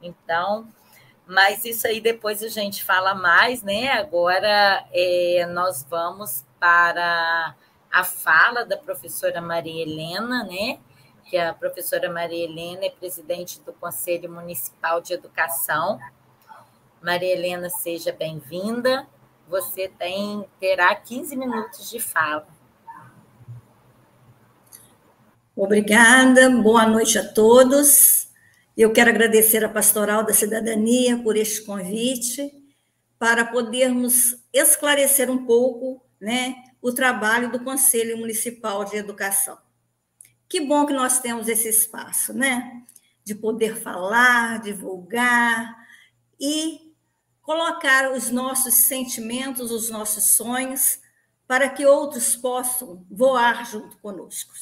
[0.00, 0.68] Então,
[1.26, 3.88] mas isso aí depois a gente fala mais, né?
[3.94, 7.52] Agora é, nós vamos para
[7.90, 10.78] a fala da professora Maria Helena, né?
[11.30, 15.96] Que a professora Maria Helena é presidente do Conselho Municipal de Educação.
[17.00, 19.06] Maria Helena, seja bem-vinda.
[19.48, 22.48] Você tem terá 15 minutos de fala.
[25.54, 28.26] Obrigada, boa noite a todos.
[28.76, 32.52] Eu quero agradecer a Pastoral da Cidadania por este convite,
[33.20, 39.69] para podermos esclarecer um pouco né, o trabalho do Conselho Municipal de Educação.
[40.50, 42.84] Que bom que nós temos esse espaço, né?
[43.22, 45.86] De poder falar, divulgar
[46.40, 46.92] e
[47.40, 50.98] colocar os nossos sentimentos, os nossos sonhos,
[51.46, 54.52] para que outros possam voar junto conosco.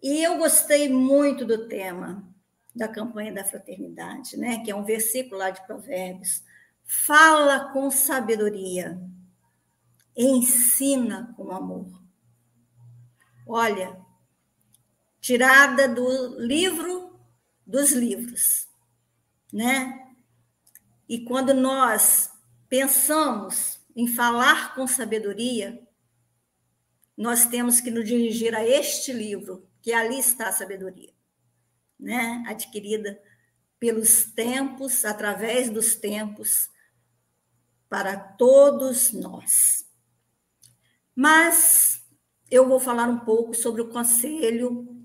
[0.00, 2.24] E eu gostei muito do tema
[2.72, 4.62] da campanha da fraternidade, né?
[4.62, 6.44] que é um versículo lá de Provérbios.
[6.84, 9.00] Fala com sabedoria,
[10.16, 12.00] ensina com amor.
[13.44, 13.98] Olha,
[15.20, 17.20] tirada do livro
[17.66, 18.68] dos livros,
[19.52, 20.14] né?
[21.08, 22.30] E quando nós
[22.68, 25.86] pensamos em falar com sabedoria,
[27.16, 31.12] nós temos que nos dirigir a este livro, que ali está a sabedoria,
[31.98, 32.42] né?
[32.46, 33.20] Adquirida
[33.78, 36.70] pelos tempos, através dos tempos,
[37.88, 39.86] para todos nós.
[41.14, 42.04] Mas
[42.50, 44.99] eu vou falar um pouco sobre o conselho,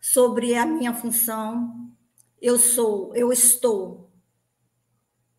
[0.00, 1.94] sobre a minha função.
[2.40, 4.10] Eu sou, eu estou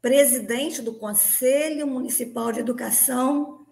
[0.02, 3.68] presidente do Conselho Municipal de Educação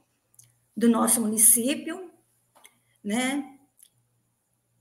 [0.76, 2.12] do nosso município,
[3.04, 3.60] né?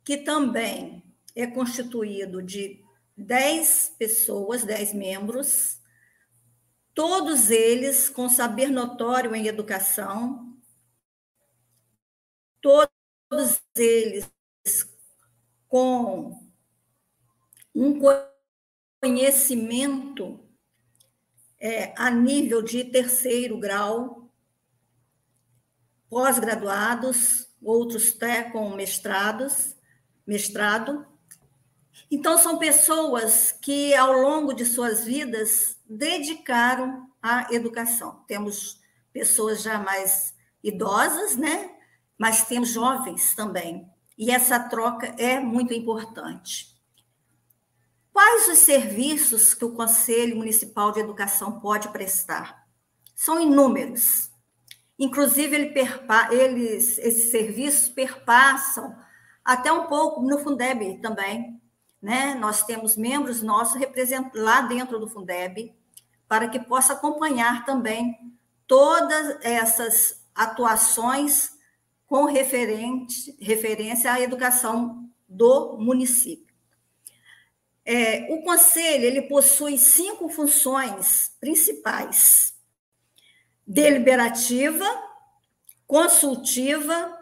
[0.04, 1.02] Que também
[1.34, 2.84] é constituído de
[3.16, 5.80] 10 pessoas, 10 membros,
[6.94, 10.56] todos eles com saber notório em educação,
[12.60, 14.28] todos eles
[15.68, 16.40] com
[17.74, 18.00] um
[19.00, 20.40] conhecimento
[21.61, 24.31] é, a nível de terceiro grau,
[26.09, 29.76] pós-graduados, outros até com mestrados,
[30.26, 31.07] mestrado.
[32.11, 38.24] Então, são pessoas que, ao longo de suas vidas, dedicaram à educação.
[38.26, 38.81] Temos
[39.12, 41.76] pessoas já mais idosas, né?
[42.16, 43.88] Mas temos jovens também.
[44.18, 46.76] E essa troca é muito importante.
[48.12, 52.66] Quais os serviços que o Conselho Municipal de Educação pode prestar?
[53.14, 54.28] São inúmeros.
[54.98, 58.96] Inclusive, ele perpa eles, esses serviços perpassam
[59.44, 61.62] até um pouco no Fundeb também.
[62.02, 62.35] Né?
[62.35, 63.81] Nós temos membros nossos
[64.35, 65.72] lá dentro do Fundeb,
[66.26, 68.18] para que possa acompanhar também
[68.66, 71.57] todas essas atuações
[72.08, 76.48] com referente, referência à educação do município.
[77.84, 82.54] É, o conselho ele possui cinco funções principais:
[83.66, 84.86] deliberativa,
[85.86, 87.14] consultiva,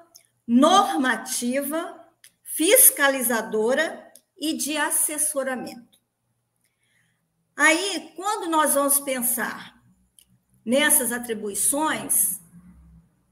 [0.46, 2.08] normativa,
[2.44, 5.98] fiscalizadora e de assessoramento.
[7.56, 9.82] Aí, quando nós vamos pensar
[10.64, 12.38] nessas atribuições,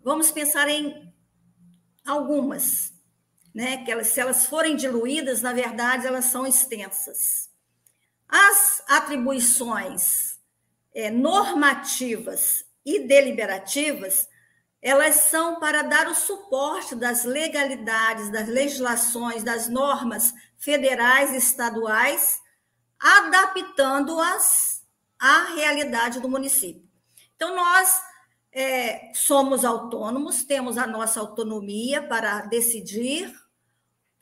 [0.02, 1.13] vamos pensar em
[2.04, 2.94] algumas
[3.54, 3.84] né?
[3.84, 7.48] Que elas, se elas forem diluídas, na verdade, elas são extensas.
[8.28, 10.40] As atribuições
[10.92, 14.28] é, normativas e deliberativas,
[14.82, 22.40] elas são para dar o suporte das legalidades, das legislações, das normas federais e estaduais,
[22.98, 24.84] adaptando-as
[25.18, 26.82] à realidade do município.
[27.36, 28.02] Então, nós
[28.54, 33.34] é, somos autônomos, temos a nossa autonomia para decidir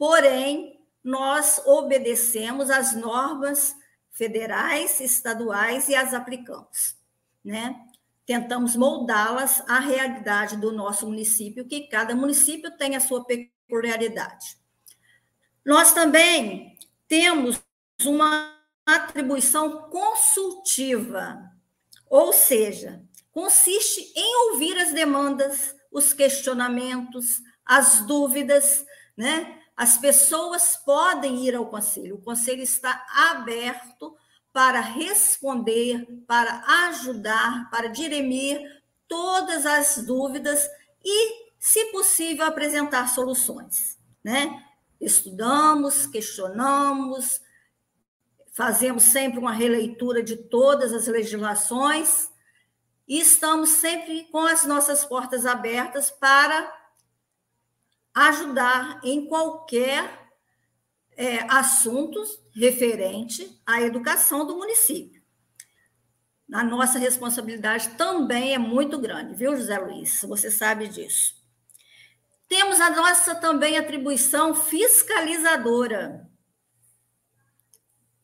[0.02, 3.72] porém, nós obedecemos às normas
[4.10, 6.96] federais, estaduais e as aplicamos,
[7.44, 7.80] né?
[8.26, 14.58] Tentamos moldá-las à realidade do nosso município, que cada município tem a sua peculiaridade.
[15.64, 17.62] Nós também temos
[18.04, 21.48] uma atribuição consultiva,
[22.10, 23.00] ou seja,
[23.32, 29.58] consiste em ouvir as demandas, os questionamentos, as dúvidas, né?
[29.76, 34.14] As pessoas podem ir ao conselho, o conselho está aberto
[34.52, 38.60] para responder, para ajudar, para dirimir
[39.08, 40.68] todas as dúvidas
[41.02, 43.98] e, se possível, apresentar soluções.
[44.22, 44.62] Né?
[45.00, 47.40] Estudamos, questionamos,
[48.52, 52.31] fazemos sempre uma releitura de todas as legislações
[53.12, 56.74] e estamos sempre com as nossas portas abertas para
[58.14, 60.32] ajudar em qualquer
[61.14, 62.18] é, assunto
[62.54, 65.22] referente à educação do município.
[66.54, 70.22] A nossa responsabilidade também é muito grande, viu, José Luiz?
[70.22, 71.34] Você sabe disso.
[72.48, 76.30] Temos a nossa também atribuição fiscalizadora.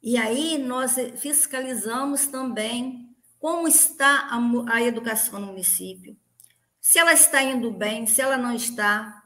[0.02, 3.07] E aí nós fiscalizamos também
[3.38, 6.16] como está a, a educação no município.
[6.80, 9.22] Se ela está indo bem, se ela não está,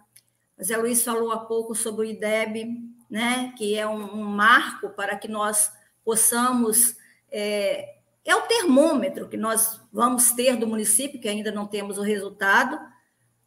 [0.62, 5.16] Zé Luiz falou há pouco sobre o IDEB, né, que é um, um marco para
[5.16, 5.70] que nós
[6.04, 6.96] possamos
[7.30, 12.02] é, é o termômetro que nós vamos ter do município, que ainda não temos o
[12.02, 12.78] resultado.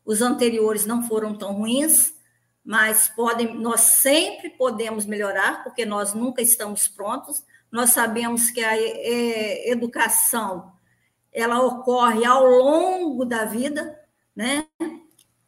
[0.03, 2.13] Os anteriores não foram tão ruins,
[2.63, 7.43] mas podem, nós sempre podemos melhorar, porque nós nunca estamos prontos.
[7.71, 8.75] Nós sabemos que a
[9.67, 10.73] educação
[11.31, 13.99] ela ocorre ao longo da vida,
[14.35, 14.65] né?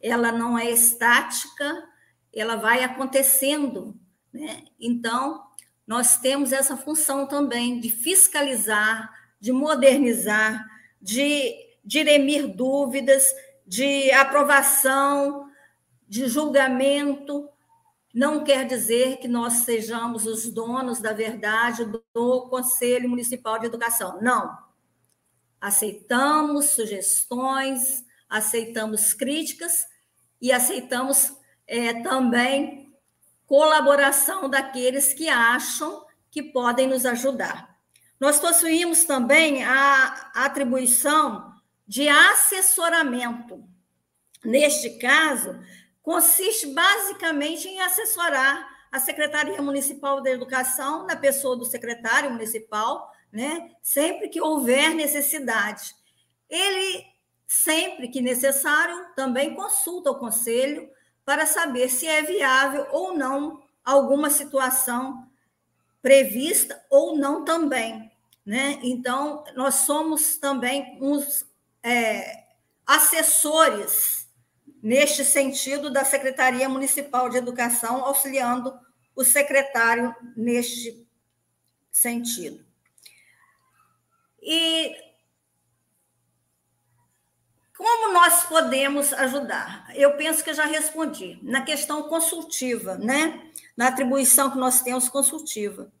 [0.00, 1.88] Ela não é estática,
[2.32, 3.98] ela vai acontecendo,
[4.32, 4.64] né?
[4.78, 5.42] Então,
[5.86, 9.10] nós temos essa função também de fiscalizar,
[9.40, 10.66] de modernizar,
[11.00, 13.24] de dirimir dúvidas,
[13.66, 15.48] de aprovação,
[16.06, 17.48] de julgamento.
[18.14, 21.84] Não quer dizer que nós sejamos os donos da verdade
[22.14, 24.20] do Conselho Municipal de Educação.
[24.20, 24.56] Não.
[25.60, 29.86] Aceitamos sugestões, aceitamos críticas
[30.40, 31.32] e aceitamos
[31.66, 32.92] é, também
[33.46, 37.76] colaboração daqueles que acham que podem nos ajudar.
[38.20, 41.54] Nós possuímos também a atribuição
[41.86, 43.64] de assessoramento.
[44.44, 45.58] Neste caso,
[46.08, 53.72] consiste basicamente em assessorar a Secretaria Municipal da Educação, na pessoa do secretário municipal, né?
[53.82, 55.94] sempre que houver necessidade.
[56.48, 57.04] Ele,
[57.46, 60.88] sempre que necessário, também consulta o conselho
[61.26, 65.28] para saber se é viável ou não alguma situação
[66.00, 68.10] prevista ou não também.
[68.46, 68.78] Né?
[68.82, 71.44] Então, nós somos também uns
[71.82, 72.44] é,
[72.86, 74.17] assessores
[74.82, 78.72] neste sentido da Secretaria Municipal de Educação, auxiliando
[79.14, 81.06] o secretário neste
[81.90, 82.64] sentido.
[84.40, 84.94] E
[87.76, 89.86] como nós podemos ajudar?
[89.94, 91.38] Eu penso que eu já respondi.
[91.42, 93.50] Na questão consultiva, né?
[93.76, 95.92] Na atribuição que nós temos consultiva,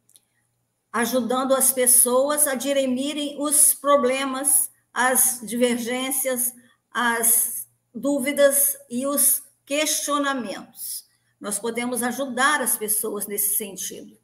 [0.92, 6.52] ajudando as pessoas a dirimirem os problemas, as divergências,
[6.90, 7.57] as
[7.98, 11.06] dúvidas e os questionamentos.
[11.40, 14.16] Nós podemos ajudar as pessoas nesse sentido,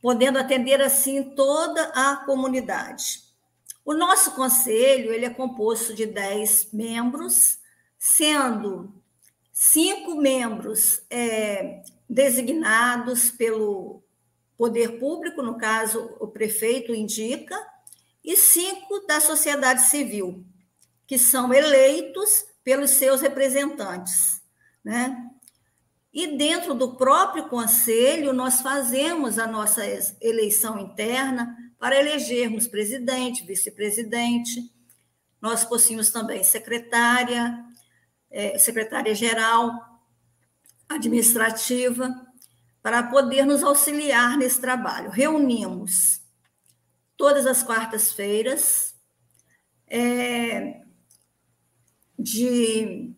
[0.00, 3.22] podendo atender assim toda a comunidade.
[3.84, 7.58] O nosso conselho ele é composto de 10 membros,
[7.98, 8.94] sendo
[9.52, 14.02] cinco membros é, designados pelo
[14.56, 17.56] poder público, no caso, o prefeito indica,
[18.24, 20.44] e cinco da sociedade civil,
[21.12, 24.40] que são eleitos pelos seus representantes.
[24.82, 25.14] Né?
[26.10, 29.82] E dentro do próprio conselho, nós fazemos a nossa
[30.22, 34.72] eleição interna para elegermos presidente, vice-presidente.
[35.38, 37.62] Nós possuímos também secretária,
[38.30, 39.70] é, secretária-geral,
[40.88, 42.10] administrativa,
[42.82, 45.10] para poder nos auxiliar nesse trabalho.
[45.10, 46.22] Reunimos
[47.18, 48.94] todas as quartas-feiras,
[49.86, 50.80] é,
[52.22, 53.12] de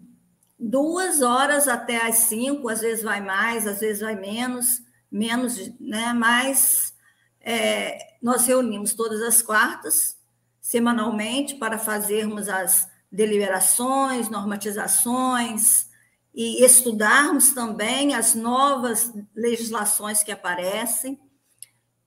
[0.59, 6.12] duas horas até as cinco, às vezes vai mais, às vezes vai menos, menos, né?
[6.12, 6.94] Mas
[7.40, 10.16] é, nós reunimos todas as quartas,
[10.61, 15.88] semanalmente, para fazermos as deliberações, normatizações
[16.34, 21.20] e estudarmos também as novas legislações que aparecem.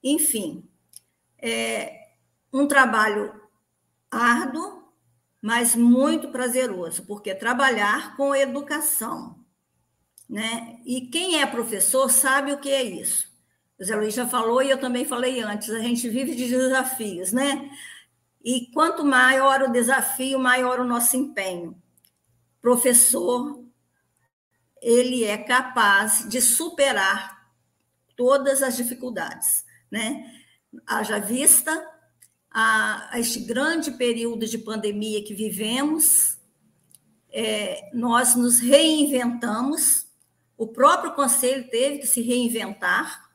[0.04, 0.68] Enfim,
[1.38, 2.10] é
[2.52, 3.34] um trabalho
[4.12, 4.77] árduo,
[5.42, 9.40] mas muito prazeroso, porque trabalhar com educação,
[10.30, 10.80] né?
[10.86, 13.28] E quem é professor sabe o que é isso.
[13.80, 17.32] O Zé Luiz já falou e eu também falei antes, a gente vive de desafios,
[17.32, 17.70] né?
[18.44, 21.80] E quanto maior o desafio, maior o nosso empenho.
[22.62, 23.64] Professor,
[24.82, 27.38] ele é capaz de superar
[28.16, 30.26] todas as dificuldades, né?
[30.86, 31.72] Haja vista
[32.60, 36.40] a, a este grande período de pandemia que vivemos,
[37.30, 40.08] é, nós nos reinventamos,
[40.58, 43.30] o próprio conselho teve que se reinventar,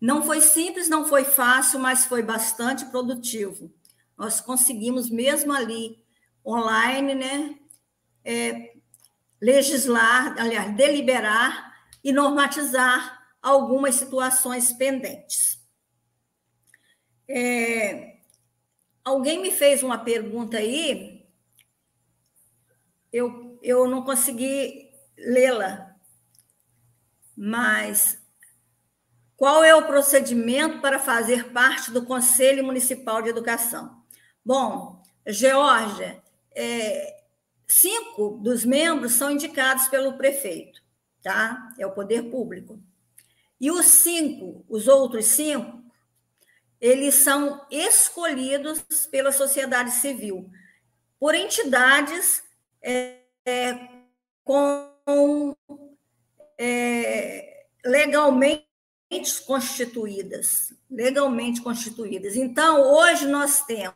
[0.00, 3.70] não foi simples, não foi fácil, mas foi bastante produtivo.
[4.16, 6.02] Nós conseguimos, mesmo ali,
[6.42, 7.58] online, né,
[8.24, 8.72] é,
[9.38, 15.60] legislar, aliás, deliberar e normatizar algumas situações pendentes.
[17.28, 18.09] É,
[19.04, 21.26] alguém me fez uma pergunta aí,
[23.12, 25.96] eu, eu não consegui lê-la,
[27.36, 28.20] mas
[29.36, 34.02] qual é o procedimento para fazer parte do Conselho Municipal de Educação?
[34.44, 36.22] Bom, Geórgia,
[36.54, 37.22] é,
[37.66, 40.82] cinco dos membros são indicados pelo prefeito,
[41.22, 41.72] tá?
[41.78, 42.78] É o poder público.
[43.60, 45.79] E os cinco, os outros cinco,
[46.80, 50.50] eles são escolhidos pela sociedade civil,
[51.18, 52.42] por entidades
[52.80, 53.88] é, é,
[54.42, 55.54] com
[56.56, 58.66] é, legalmente
[59.46, 62.36] constituídas, legalmente constituídas.
[62.36, 63.94] Então, hoje nós temos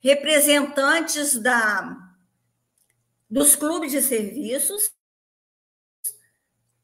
[0.00, 2.08] representantes da
[3.30, 4.92] dos clubes de serviços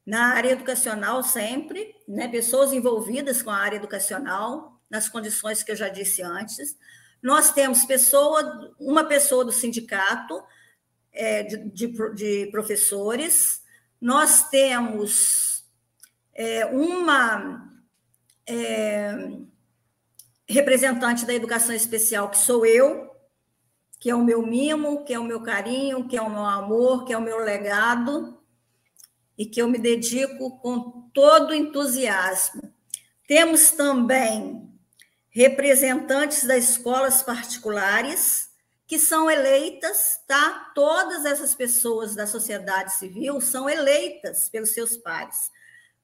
[0.08, 5.76] na área educacional sempre, né, pessoas envolvidas com a área educacional nas condições que eu
[5.76, 6.78] já disse antes.
[7.22, 10.42] Nós temos pessoa, uma pessoa do sindicato
[11.12, 13.62] é, de, de, de, professores,
[14.00, 15.66] nós temos
[16.34, 17.70] é, uma
[18.46, 19.12] é,
[20.48, 23.10] representante da educação especial, que sou eu,
[24.00, 27.04] que é o meu mimo, que é o meu carinho, que é o meu amor,
[27.04, 28.37] que é o meu legado,
[29.38, 32.74] e que eu me dedico com todo entusiasmo.
[33.26, 34.68] Temos também
[35.30, 38.48] representantes das escolas particulares
[38.86, 40.72] que são eleitas, tá?
[40.74, 45.50] Todas essas pessoas da sociedade civil são eleitas pelos seus pares,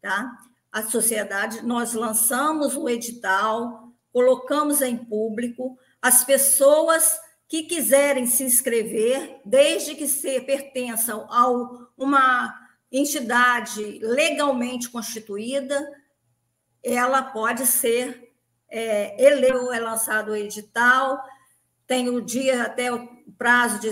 [0.00, 0.30] tá?
[0.70, 7.18] A sociedade, nós lançamos o edital, colocamos em público, as pessoas
[7.48, 11.48] que quiserem se inscrever, desde que se pertençam a
[11.96, 12.63] uma
[12.98, 15.90] entidade legalmente constituída,
[16.82, 18.32] ela pode ser
[18.70, 21.22] é, é lançado o edital,
[21.86, 23.90] tem o dia até o prazo de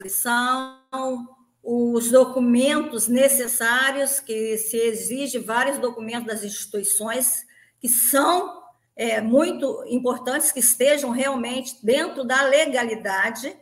[0.00, 7.44] inscrição, os documentos necessários, que se exige vários documentos das instituições
[7.80, 8.62] que são
[8.94, 13.56] é, muito importantes, que estejam realmente dentro da legalidade,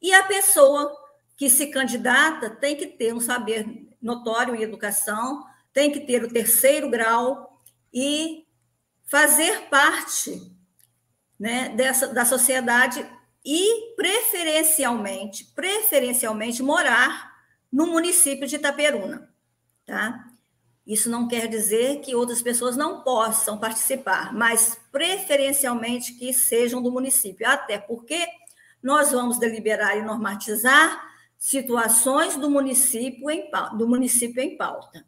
[0.00, 1.01] e a pessoa
[1.42, 3.66] que se candidata tem que ter um saber
[4.00, 7.60] notório em educação, tem que ter o terceiro grau
[7.92, 8.46] e
[9.06, 10.40] fazer parte
[11.36, 13.04] né, dessa, da sociedade
[13.44, 17.32] e preferencialmente, preferencialmente morar
[17.72, 19.28] no município de Itaperuna,
[19.84, 20.24] tá?
[20.86, 26.92] Isso não quer dizer que outras pessoas não possam participar, mas preferencialmente que sejam do
[26.92, 28.28] município, até porque
[28.80, 31.10] nós vamos deliberar e normatizar
[31.42, 35.04] situações do município em, do município em pauta.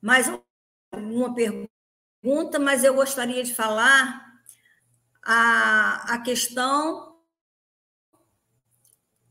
[0.00, 0.26] Mais
[0.94, 4.40] uma pergunta, mas eu gostaria de falar
[5.22, 7.20] a, a questão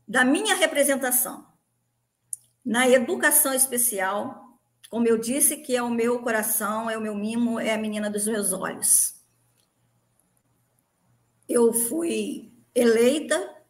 [0.06, 1.52] da minha representação.
[2.64, 7.58] Na educação especial, como eu disse, que é o meu coração, é o meu mimo,
[7.58, 9.20] é a menina dos meus olhos.
[11.48, 13.61] Eu fui eleita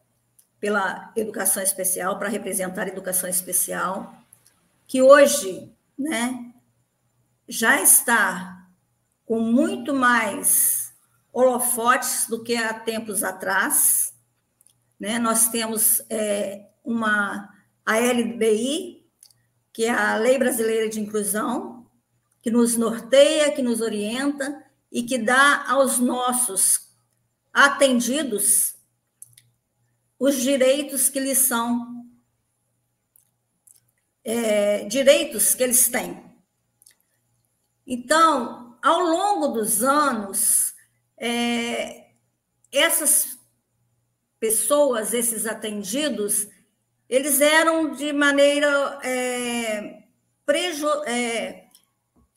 [0.62, 4.14] pela educação especial, para representar a educação especial,
[4.86, 6.54] que hoje né,
[7.48, 8.68] já está
[9.26, 10.94] com muito mais
[11.32, 14.14] holofotes do que há tempos atrás.
[15.00, 15.18] Né?
[15.18, 17.52] Nós temos é, uma
[17.84, 19.04] a LBI,
[19.72, 21.90] que é a Lei Brasileira de Inclusão,
[22.40, 26.88] que nos norteia, que nos orienta e que dá aos nossos
[27.52, 28.76] atendidos
[30.22, 32.06] os direitos que lhes são
[34.22, 36.22] é, direitos que eles têm.
[37.84, 40.76] Então, ao longo dos anos,
[41.16, 42.12] é,
[42.70, 43.36] essas
[44.38, 46.46] pessoas, esses atendidos,
[47.08, 50.04] eles eram de maneira é,
[51.04, 51.64] é,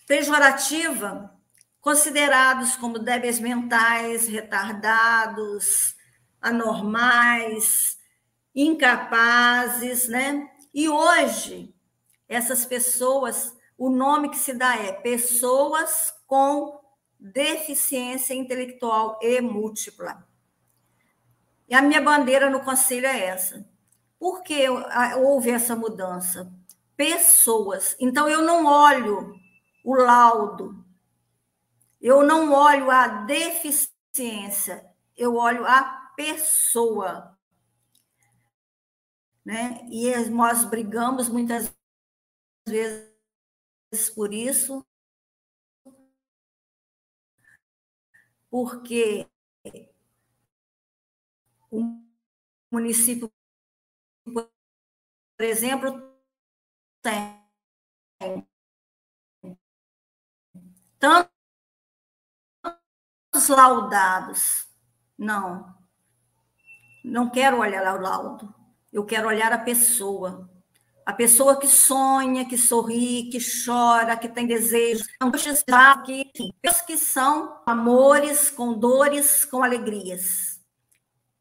[0.08, 1.32] pejorativa
[1.80, 5.96] considerados como débeis mentais, retardados,
[6.46, 7.98] anormais,
[8.54, 10.48] incapazes, né?
[10.74, 11.74] E hoje,
[12.30, 16.80] essas pessoas, o nome que se dá é pessoas com
[17.20, 20.24] deficiência intelectual e múltipla.
[21.68, 23.68] E a minha bandeira no conselho é essa.
[24.20, 24.68] Por que
[25.18, 26.52] houve essa mudança?
[26.96, 27.96] Pessoas.
[28.00, 29.34] Então, eu não olho
[29.84, 30.86] o laudo,
[32.00, 34.86] eu não olho a deficiência,
[35.18, 37.38] eu olho a pessoa.
[39.44, 39.88] Né?
[39.92, 41.72] E nós brigamos muitas
[42.68, 44.86] vezes por isso,
[48.50, 49.30] porque
[51.70, 52.02] o
[52.72, 53.32] município,
[54.24, 54.50] por
[55.40, 56.16] exemplo,
[57.02, 57.46] tem
[60.98, 61.30] tantos
[63.48, 64.68] laudados.
[65.18, 65.85] Não,
[67.06, 68.54] não quero olhar o laudo,
[68.92, 70.50] eu quero olhar a pessoa.
[71.06, 75.06] A pessoa que sonha, que sorri, que chora, que tem desejos,
[76.04, 76.32] que,
[76.88, 80.60] que são amores com dores, com alegrias.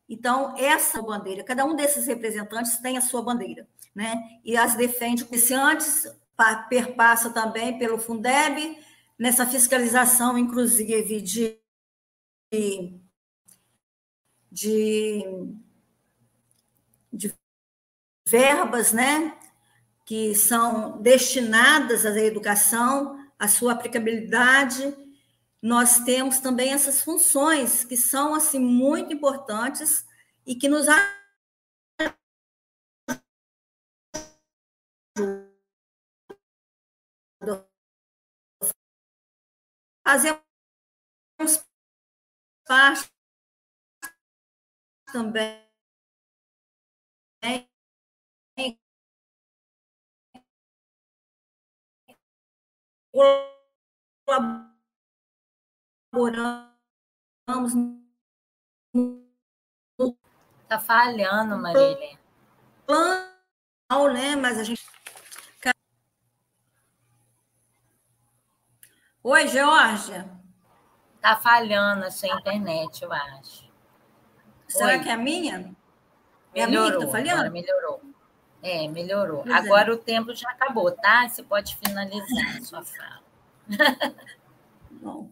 [0.07, 4.23] Então, essa bandeira, cada um desses representantes tem a sua bandeira, né?
[4.45, 6.07] E as defende, se antes
[6.69, 8.79] perpassa também pelo Fundeb,
[9.19, 11.59] nessa fiscalização, inclusive, de,
[12.53, 13.01] de,
[14.55, 15.57] de
[18.27, 19.37] verbas, né?
[20.05, 24.95] que são destinadas à educação, à sua aplicabilidade,
[25.63, 30.05] nós temos também essas funções que são assim muito importantes
[30.47, 30.87] e que nos
[40.07, 40.43] fazemos
[42.67, 43.14] parte
[45.15, 45.65] também
[56.13, 56.75] colaboramos.
[60.63, 62.19] Está falhando, Marília.
[62.85, 64.35] Plano, né?
[64.35, 64.85] Mas a gente.
[69.23, 70.29] Oi, Georgia.
[71.15, 73.64] Está falhando a sua internet, eu acho.
[74.75, 74.99] Será Oi.
[74.99, 75.75] que é a minha?
[76.53, 77.53] É melhorou, a minha que está falhando?
[77.53, 78.01] melhorou.
[78.61, 79.43] É, melhorou.
[79.43, 79.59] Pois é.
[79.59, 79.95] Agora é.
[79.95, 81.29] o tempo já acabou, tá?
[81.29, 83.23] Você pode finalizar a sua fala.
[84.91, 85.31] Bom.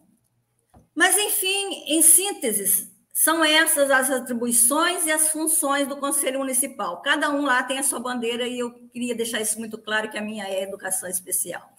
[0.95, 7.01] Mas, enfim, em síntese, são essas as atribuições e as funções do Conselho Municipal.
[7.01, 10.17] Cada um lá tem a sua bandeira e eu queria deixar isso muito claro que
[10.17, 11.69] a minha é educação especial.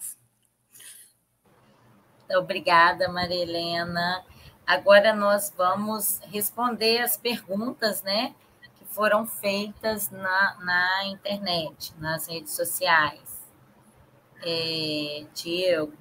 [2.29, 4.23] Obrigada, Maria Helena.
[4.65, 8.33] Agora nós vamos responder as perguntas, né?
[8.95, 13.43] foram feitas na, na internet, nas redes sociais.
[14.41, 15.91] É, Diego.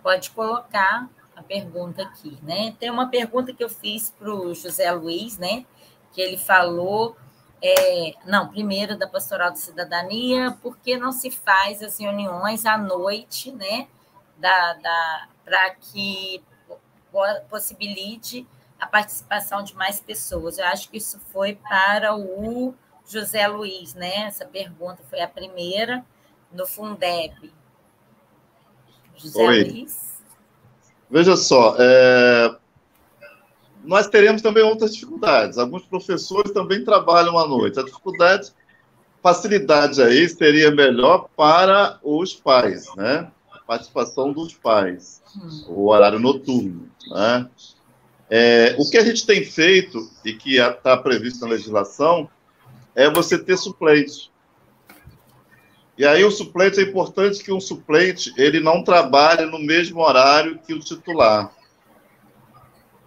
[0.00, 2.76] Pode colocar a pergunta aqui, né?
[2.78, 5.66] Tem uma pergunta que eu fiz para o José Luiz, né?
[6.12, 7.16] Que ele falou,
[7.62, 12.78] é, não, primeiro da Pastoral de Cidadania, por que não se faz as reuniões à
[12.78, 13.86] noite, né?
[14.38, 16.42] Da, da, para que
[17.50, 18.46] possibilite
[18.78, 20.58] a participação de mais pessoas.
[20.58, 22.74] Eu acho que isso foi para o
[23.06, 24.26] José Luiz, né?
[24.26, 26.04] Essa pergunta foi a primeira
[26.50, 27.52] no Fundeb.
[29.16, 29.64] José Oi.
[29.64, 30.22] Luiz.
[31.10, 32.56] Veja só, é...
[33.84, 35.58] nós teremos também outras dificuldades.
[35.58, 37.78] Alguns professores também trabalham à noite.
[37.78, 38.52] A dificuldade,
[39.22, 43.30] facilidade aí seria melhor para os pais, né?
[43.52, 45.64] A participação dos pais, hum.
[45.68, 46.88] o horário noturno.
[47.08, 47.48] Né?
[48.28, 52.28] É, o que a gente tem feito, e que está previsto na legislação,
[52.94, 54.30] é você ter suplente.
[55.96, 60.58] E aí o suplente é importante que um suplente ele não trabalhe no mesmo horário
[60.58, 61.52] que o titular.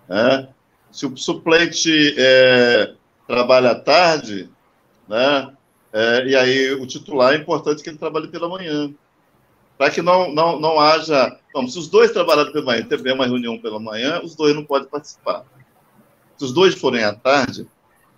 [0.08, 0.48] Né?
[0.94, 2.94] Se o suplente é,
[3.28, 4.50] trabalha à tarde,
[5.10, 5.52] né?
[5.92, 8.94] É, e aí o titular é importante que ele trabalhe pela manhã
[9.78, 11.38] para que não, não, não haja.
[11.54, 14.64] Bom, se os dois trabalharem pela manhã, tiver uma reunião pela manhã, os dois não
[14.64, 15.44] podem participar.
[16.38, 17.68] Se os dois forem à tarde,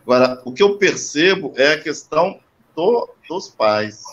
[0.04, 2.40] agora, o que eu percebo é a questão
[2.76, 4.04] do, dos pais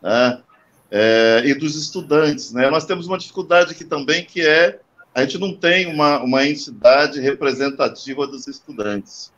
[0.00, 0.42] né?
[0.90, 2.52] É, e dos estudantes.
[2.52, 2.68] Né?
[2.70, 4.78] Nós temos uma dificuldade aqui também, que é
[5.14, 9.32] a gente não tem uma, uma entidade representativa dos estudantes.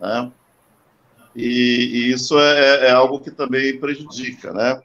[0.00, 0.30] Né?
[1.34, 4.80] E, e isso é, é, algo que também prejudica, né?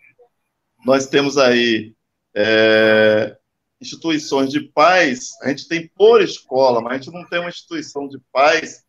[0.85, 1.93] nós temos aí
[2.33, 3.37] é,
[3.81, 8.07] instituições de pais, a gente tem por escola, mas a gente não tem uma instituição
[8.07, 8.83] de pais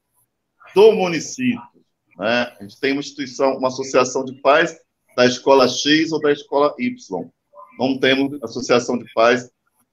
[0.74, 1.61] do município.
[2.16, 2.54] Né?
[2.58, 4.76] A gente tem uma instituição, uma associação de pais
[5.16, 7.28] da escola X ou da escola Y.
[7.78, 9.50] Não temos associação de pais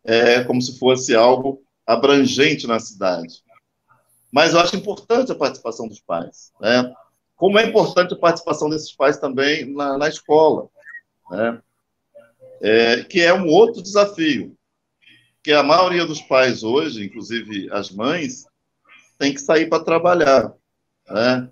[0.08, 3.44] é, como se fosse algo abrangente na cidade.
[4.32, 6.52] Mas eu acho importante a participação dos pais.
[6.60, 6.92] Né?
[7.36, 10.68] Como é importante a participação desses pais também na, na escola.
[11.30, 11.62] Né?
[12.62, 14.56] é, que é um outro desafio,
[15.44, 18.46] que a maioria dos pais hoje, inclusive as mães,
[19.18, 20.54] tem que sair para trabalhar,
[21.10, 21.50] né?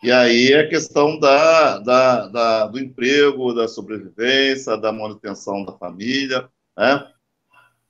[0.00, 5.72] E aí é a questão da, da, da, do emprego, da sobrevivência, da manutenção da
[5.72, 7.12] família, né?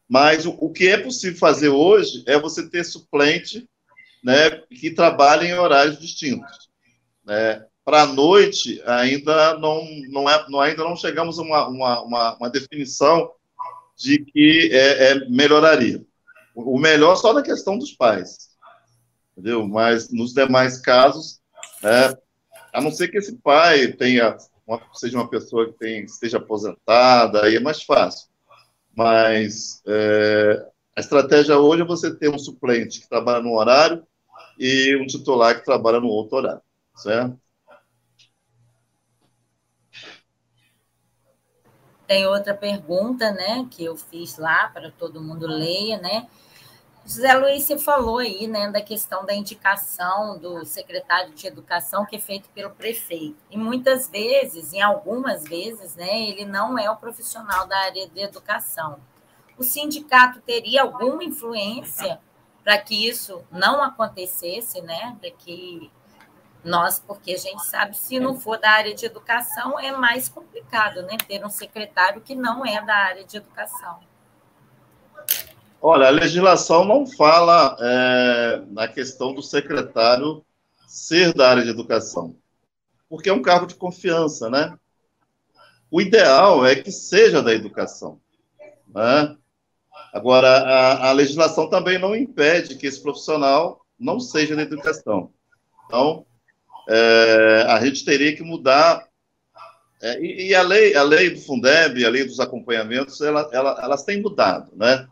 [0.08, 3.68] Mas o, o que é possível fazer hoje é você ter suplente,
[4.24, 6.68] né, que trabalhe em horários distintos,
[7.24, 7.64] né?
[7.88, 12.50] para a noite ainda não, não, é, não, ainda não chegamos a uma, uma, uma,
[12.50, 13.30] definição
[13.96, 16.04] de que é, é, melhoraria.
[16.54, 18.50] O melhor só na questão dos pais.
[19.32, 19.66] entendeu?
[19.66, 21.40] Mas nos demais casos,
[21.82, 22.14] é,
[22.74, 24.36] a não ser que esse pai tenha
[24.66, 28.28] uma, seja uma pessoa que tem, esteja aposentada, aí é mais fácil.
[28.98, 34.04] Mas é, a estratégia hoje é você ter um suplente que trabalha num horário
[34.58, 36.60] e um titular que trabalha no outro horário,
[36.96, 37.38] certo?
[42.08, 46.26] Tem outra pergunta, né, que eu fiz lá para todo mundo ler, né?
[47.08, 52.16] José Luiz, você falou aí, né, da questão da indicação do secretário de Educação que
[52.16, 53.38] é feito pelo prefeito.
[53.50, 58.20] E muitas vezes, em algumas vezes, né, ele não é o profissional da área de
[58.20, 59.00] educação.
[59.56, 62.20] O sindicato teria alguma influência
[62.62, 65.90] para que isso não acontecesse, né, para que
[66.62, 71.00] nós, porque a gente sabe, se não for da área de educação, é mais complicado,
[71.04, 73.98] né, ter um secretário que não é da área de educação.
[75.80, 80.44] Olha, a legislação não fala é, na questão do secretário
[80.86, 82.34] ser da área de educação,
[83.08, 84.76] porque é um cargo de confiança, né?
[85.90, 88.20] O ideal é que seja da educação.
[88.92, 89.36] Né?
[90.12, 95.30] Agora, a, a legislação também não impede que esse profissional não seja da educação.
[95.86, 96.26] Então,
[96.88, 99.06] é, a gente teria que mudar.
[100.00, 103.80] É, e, e, a lei, a lei do Fundeb, a lei dos acompanhamentos, ela, ela,
[103.82, 105.06] elas têm mudado, né?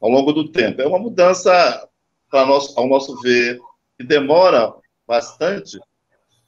[0.00, 0.80] Ao longo do tempo.
[0.80, 1.88] É uma mudança,
[2.32, 3.60] nós, ao nosso ver,
[3.98, 4.72] que demora
[5.06, 5.78] bastante,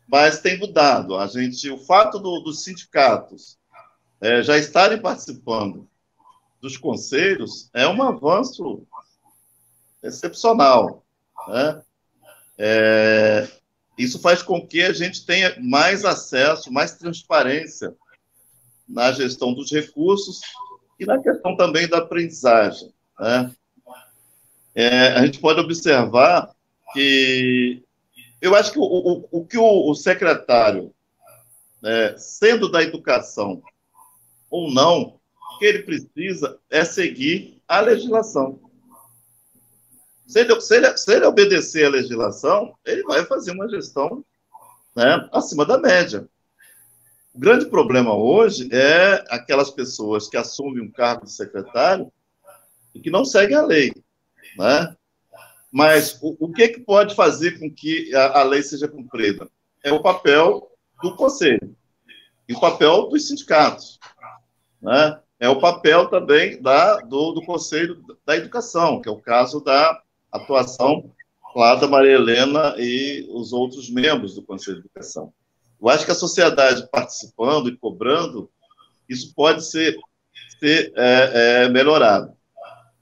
[0.08, 1.16] mas tem mudado.
[1.16, 3.58] A gente, o fato do, dos sindicatos
[4.20, 5.88] é, já estarem participando
[6.60, 8.86] dos conselhos é um avanço
[10.02, 11.04] excepcional.
[11.48, 11.82] Né?
[12.56, 13.48] É,
[13.98, 17.94] isso faz com que a gente tenha mais acesso, mais transparência
[18.88, 20.40] na gestão dos recursos
[20.98, 22.92] e na questão também da aprendizagem.
[23.18, 23.52] Né?
[24.74, 26.54] É, a gente pode observar
[26.92, 27.82] que
[28.40, 30.92] eu acho que o, o, o que o, o secretário,
[31.80, 33.62] né, sendo da educação
[34.50, 35.18] ou não,
[35.54, 38.60] o que ele precisa é seguir a legislação.
[40.26, 44.24] Se ele, se ele, se ele obedecer à legislação, ele vai fazer uma gestão
[44.96, 46.26] né, acima da média.
[47.34, 52.12] O grande problema hoje é aquelas pessoas que assumem um cargo de secretário
[52.94, 53.92] e que não seguem a lei.
[54.56, 54.96] Né?
[55.70, 59.48] Mas o, o que, que pode fazer com que a, a lei seja cumprida?
[59.82, 60.70] É o papel
[61.02, 61.74] do conselho
[62.48, 63.98] e o papel dos sindicatos.
[64.80, 65.18] Né?
[65.40, 70.00] É o papel também da, do, do Conselho da Educação, que é o caso da
[70.30, 71.10] atuação
[71.54, 75.32] lá da Maria Helena e os outros membros do Conselho de Educação.
[75.80, 78.50] Eu acho que a sociedade participando e cobrando,
[79.08, 79.96] isso pode ser,
[80.60, 82.32] ser é, é, melhorado.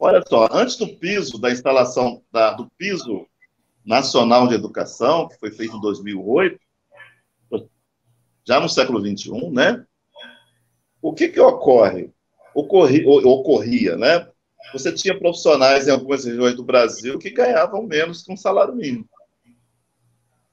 [0.03, 3.27] Olha só, antes do piso, da instalação da, do piso
[3.85, 6.59] nacional de educação, que foi feito em 2008,
[8.43, 9.85] já no século XXI, né?
[11.03, 12.11] O que que ocorre?
[12.55, 14.27] Ocorri, ocorria, né?
[14.73, 19.07] Você tinha profissionais em algumas regiões do Brasil que ganhavam menos que um salário mínimo.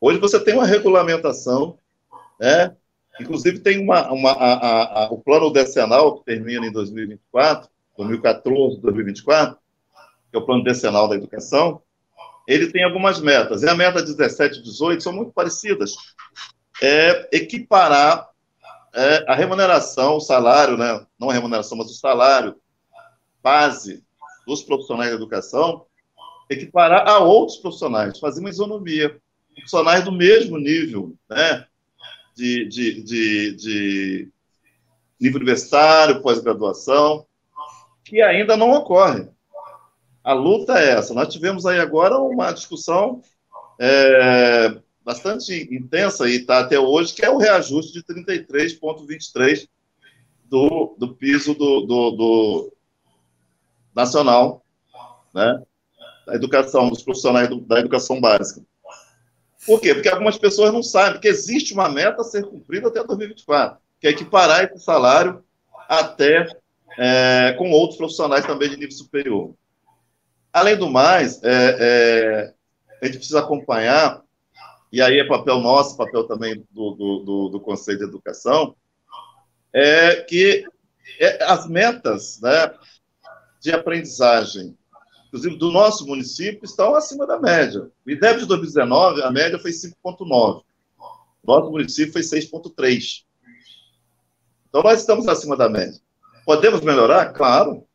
[0.01, 1.79] Hoje você tem uma regulamentação,
[2.37, 2.75] né?
[3.17, 8.79] Inclusive tem uma, uma a, a, a, o plano decenal que termina em 2024, 2014,
[8.79, 9.57] 2024,
[10.31, 11.81] que é o plano decenal da educação,
[12.47, 13.61] ele tem algumas metas.
[13.61, 15.95] E a meta 17 e 18 são muito parecidas.
[16.81, 18.29] É equiparar
[18.93, 21.05] é, a remuneração, o salário, né?
[21.19, 22.55] não a remuneração, mas o salário
[23.43, 24.03] base
[24.47, 25.85] dos profissionais da educação,
[26.49, 29.19] equiparar a outros profissionais, fazer uma isonomia.
[29.53, 31.65] Profissionais do mesmo nível, né?
[32.35, 34.29] de, de, de, de
[35.19, 37.26] nível universitário, pós-graduação,
[38.07, 39.27] que ainda não ocorre.
[40.23, 41.13] A luta é essa.
[41.13, 43.21] Nós tivemos aí agora uma discussão
[43.79, 49.67] é, bastante intensa e está até hoje, que é o reajuste de 33,23
[50.45, 52.73] do, do piso do, do, do,
[53.93, 54.63] nacional,
[55.33, 55.61] né,
[56.25, 58.61] da educação, dos profissionais do, da educação básica.
[59.65, 59.93] Por quê?
[59.93, 64.07] Porque algumas pessoas não sabem que existe uma meta a ser cumprida até 2024, que
[64.07, 65.43] é equiparar esse salário
[65.89, 66.47] até
[66.97, 69.53] é, com outros profissionais também de nível superior.
[70.51, 72.53] Além do mais, é, é,
[73.01, 74.23] a gente precisa acompanhar,
[74.91, 78.75] e aí é papel nosso, papel também do, do, do, do Conselho de Educação,
[79.71, 80.65] é que
[81.19, 82.73] é, as metas né,
[83.61, 84.75] de aprendizagem,
[85.27, 87.91] inclusive do nosso município, estão acima da média.
[88.05, 90.63] O IDEB de 2019, a média foi 5,9.
[91.43, 93.23] Nosso município foi 6,3.
[94.69, 96.01] Então, nós estamos acima da média.
[96.47, 97.33] Podemos melhorar?
[97.33, 97.85] Claro.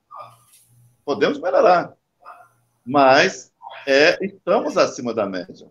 [1.07, 1.95] Podemos melhorar.
[2.85, 3.51] Mas
[3.87, 5.67] é, estamos acima da média.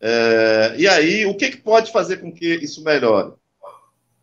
[0.00, 3.32] É, e aí, o que, que pode fazer com que isso melhore?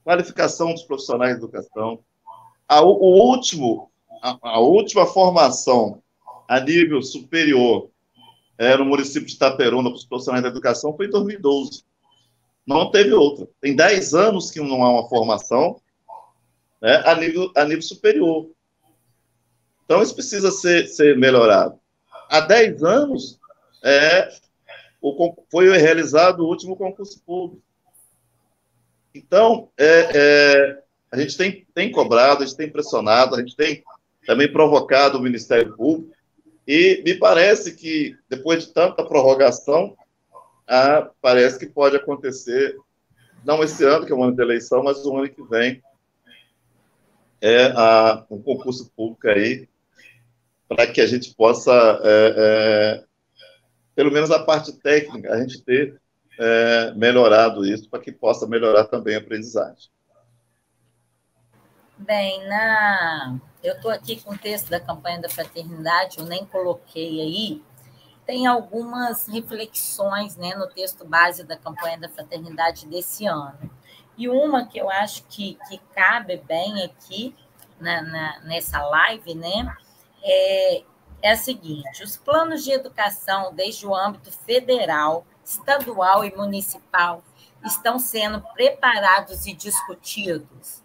[0.06, 2.00] Qualificação dos profissionais de educação.
[2.66, 3.92] A, o último,
[4.24, 6.02] a, a última formação
[6.48, 7.90] a nível superior
[8.58, 11.84] é, no município de Itaperuna para os profissionais da educação foi em 2012.
[12.66, 13.50] Não teve outra.
[13.60, 15.82] Tem 10 anos que não há uma formação
[16.82, 18.50] né, a, nível, a nível superior.
[19.86, 21.80] Então, isso precisa ser, ser melhorado.
[22.30, 23.40] Há 10 anos,
[23.84, 24.30] é,
[25.02, 27.64] o, foi realizado o último concurso público.
[29.14, 33.84] Então, é, é, a gente tem, tem cobrado, a gente tem pressionado, a gente tem
[34.26, 36.14] também provocado o Ministério Público,
[36.68, 39.98] e me parece que, depois de tanta prorrogação,
[40.68, 42.78] ah, parece que pode acontecer,
[43.44, 45.82] não esse ano, que é o ano de eleição, mas o ano que vem,
[47.42, 49.68] é a, um concurso público aí,
[50.68, 51.72] para que a gente possa,
[52.04, 53.04] é, é,
[53.96, 56.00] pelo menos a parte técnica, a gente ter
[56.40, 59.90] é, melhorado isso, para que possa melhorar também a aprendizagem.
[61.98, 63.40] Bem, na...
[63.62, 67.62] eu estou aqui com o texto da campanha da fraternidade, eu nem coloquei aí,
[68.26, 73.58] tem algumas reflexões né, no texto base da campanha da fraternidade desse ano.
[74.20, 77.36] E uma que eu acho que, que cabe bem aqui
[77.80, 79.76] na, na, nessa live, né,
[80.22, 80.84] é,
[81.24, 87.24] é a seguinte: os planos de educação, desde o âmbito federal, estadual e municipal,
[87.66, 90.84] estão sendo preparados e discutidos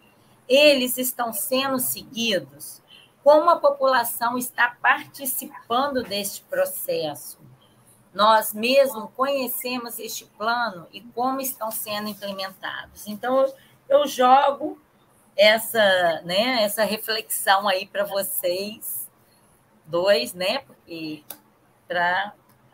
[0.49, 2.83] eles estão sendo seguidos?
[3.23, 7.39] Como a população está participando deste processo?
[8.15, 13.07] Nós mesmo conhecemos este plano e como estão sendo implementados.
[13.07, 13.53] Então,
[13.89, 14.81] eu jogo
[15.37, 19.11] essa, né, essa reflexão aí para vocês
[19.85, 21.25] dois, né, porque
[21.89, 22.33] para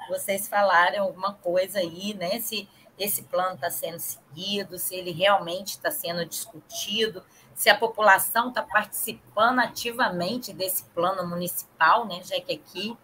[0.08, 2.68] vocês falarem alguma coisa aí, né, se
[2.98, 7.24] esse plano está sendo seguido, se ele realmente está sendo discutido,
[7.54, 12.22] se a população está participando ativamente desse plano municipal, né?
[12.22, 12.96] já que aqui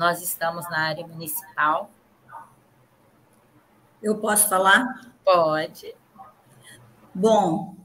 [0.00, 1.90] nós estamos na área municipal.
[4.02, 5.12] Eu posso falar?
[5.22, 5.94] Pode.
[7.14, 7.76] Bom,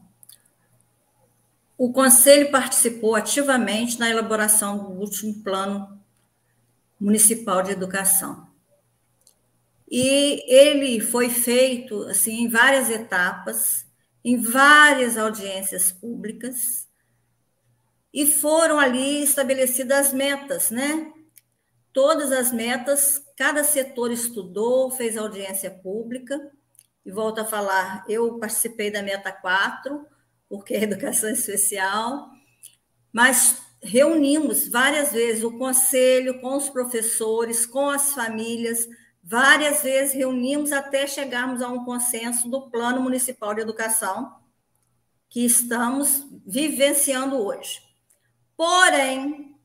[1.77, 6.01] o Conselho participou ativamente na elaboração do último plano
[6.97, 8.47] municipal de educação.
[9.91, 13.85] E ele foi feito assim em várias etapas,
[14.23, 16.87] em várias audiências públicas
[18.13, 21.11] e foram ali estabelecidas as metas, né?
[21.95, 26.51] Todas as metas, cada setor estudou, fez audiência pública,
[27.03, 30.05] e volto a falar, eu participei da meta 4,
[30.47, 32.29] porque é educação especial,
[33.11, 38.87] mas reunimos várias vezes o conselho com os professores, com as famílias,
[39.27, 44.35] Várias vezes reunimos até chegarmos a um consenso do Plano Municipal de Educação
[45.27, 47.81] que estamos vivenciando hoje.
[48.55, 49.57] Porém,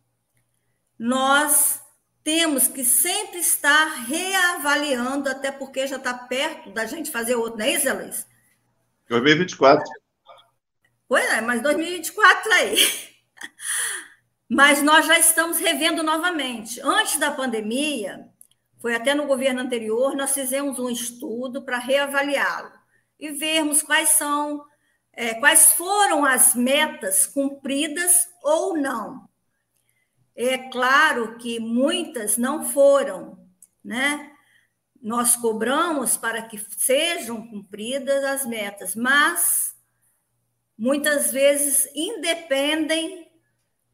[0.98, 1.79] nós
[2.22, 7.64] temos que sempre estar reavaliando, até porque já está perto da gente fazer outro, não
[7.64, 8.26] é isso, Luiz?
[9.08, 9.84] 2024.
[11.08, 12.76] Pois é, mas 2024 aí.
[14.52, 16.80] Mas nós já estamos revendo novamente.
[16.80, 18.28] Antes da pandemia,
[18.80, 22.72] foi até no governo anterior, nós fizemos um estudo para reavaliá-lo
[23.16, 24.64] e vermos quais são,
[25.12, 29.29] é, quais foram as metas cumpridas ou não.
[30.42, 33.46] É claro que muitas não foram,
[33.84, 34.32] né?
[34.98, 39.76] Nós cobramos para que sejam cumpridas as metas, mas
[40.78, 43.30] muitas vezes independem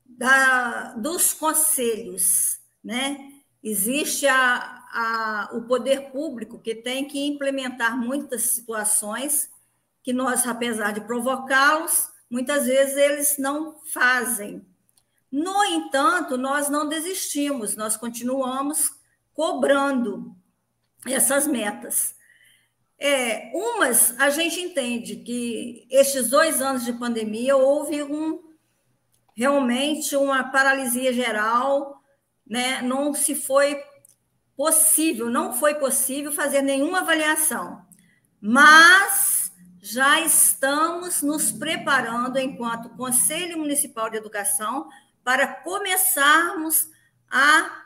[0.05, 3.18] da, dos conselhos, né?
[3.61, 9.51] Existe a, a, o poder público que tem que implementar muitas situações
[10.01, 14.64] que nós, apesar de provocá-los, muitas vezes eles não fazem.
[15.37, 18.91] No entanto, nós não desistimos, nós continuamos
[19.34, 20.34] cobrando
[21.07, 22.14] essas metas.
[22.99, 28.55] É, umas, a gente entende que estes dois anos de pandemia houve um,
[29.37, 32.03] realmente uma paralisia geral,
[32.47, 32.80] né?
[32.80, 33.78] não se foi
[34.57, 37.84] possível, não foi possível fazer nenhuma avaliação,
[38.41, 44.89] mas já estamos nos preparando, enquanto Conselho Municipal de Educação,
[45.27, 46.89] para começarmos
[47.29, 47.85] a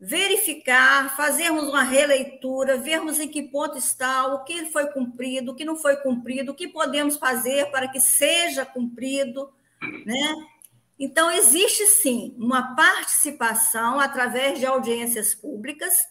[0.00, 5.66] verificar, fazermos uma releitura, vermos em que ponto está, o que foi cumprido, o que
[5.66, 9.52] não foi cumprido, o que podemos fazer para que seja cumprido,
[10.06, 10.34] né?
[10.98, 16.06] Então, existe sim uma participação através de audiências públicas.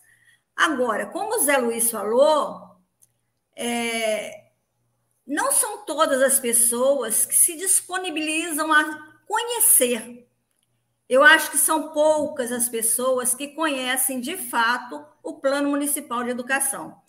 [0.56, 2.76] Agora, como o Zé Luiz falou,
[3.56, 4.52] é,
[5.26, 10.28] não são todas as pessoas que se disponibilizam a conhecer.
[11.12, 16.32] Eu acho que são poucas as pessoas que conhecem de fato o Plano Municipal de
[16.32, 17.02] Educação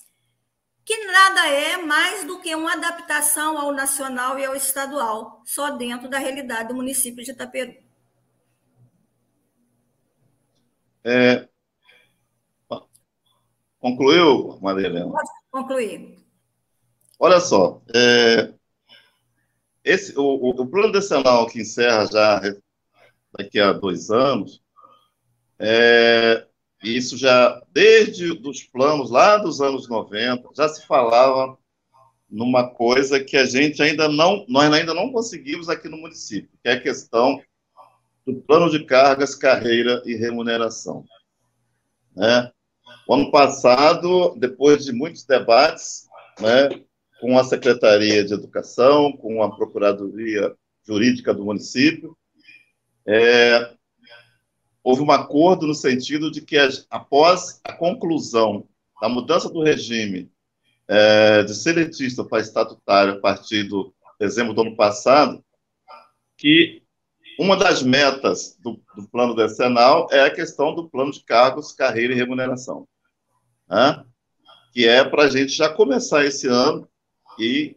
[0.84, 6.08] que nada é mais do que uma adaptação ao nacional e ao estadual, só dentro
[6.08, 7.74] da realidade do município de Itaperu.
[11.04, 11.48] É,
[13.78, 15.10] concluiu, Maria Helena?
[15.10, 16.18] Pode concluir.
[17.18, 18.52] Olha só, é,
[19.84, 22.40] esse, o, o, plano decenal que encerra já
[23.36, 24.62] daqui a dois anos,
[25.58, 26.46] é,
[26.82, 31.56] isso já, desde os planos lá dos anos 90, já se falava
[32.28, 36.68] numa coisa que a gente ainda não, nós ainda não conseguimos aqui no município, que
[36.68, 37.40] é a questão
[38.26, 41.04] do plano de cargas, carreira e remuneração.
[42.16, 42.50] Né?
[43.06, 46.08] O ano passado, depois de muitos debates,
[46.40, 46.68] né,
[47.20, 50.54] com a Secretaria de Educação, com a Procuradoria
[50.86, 52.16] Jurídica do município,
[53.06, 53.72] é,
[54.82, 56.56] houve um acordo no sentido de que,
[56.90, 58.66] após a conclusão
[59.00, 60.30] da mudança do regime
[60.88, 65.44] é, de seletista para estatutário a partir do dezembro do ano passado,
[66.36, 66.82] que
[67.38, 72.12] uma das metas do, do plano decenal é a questão do plano de cargos, carreira
[72.12, 72.86] e remuneração,
[73.68, 74.04] né?
[74.72, 76.88] que é para a gente já começar esse ano
[77.38, 77.76] e,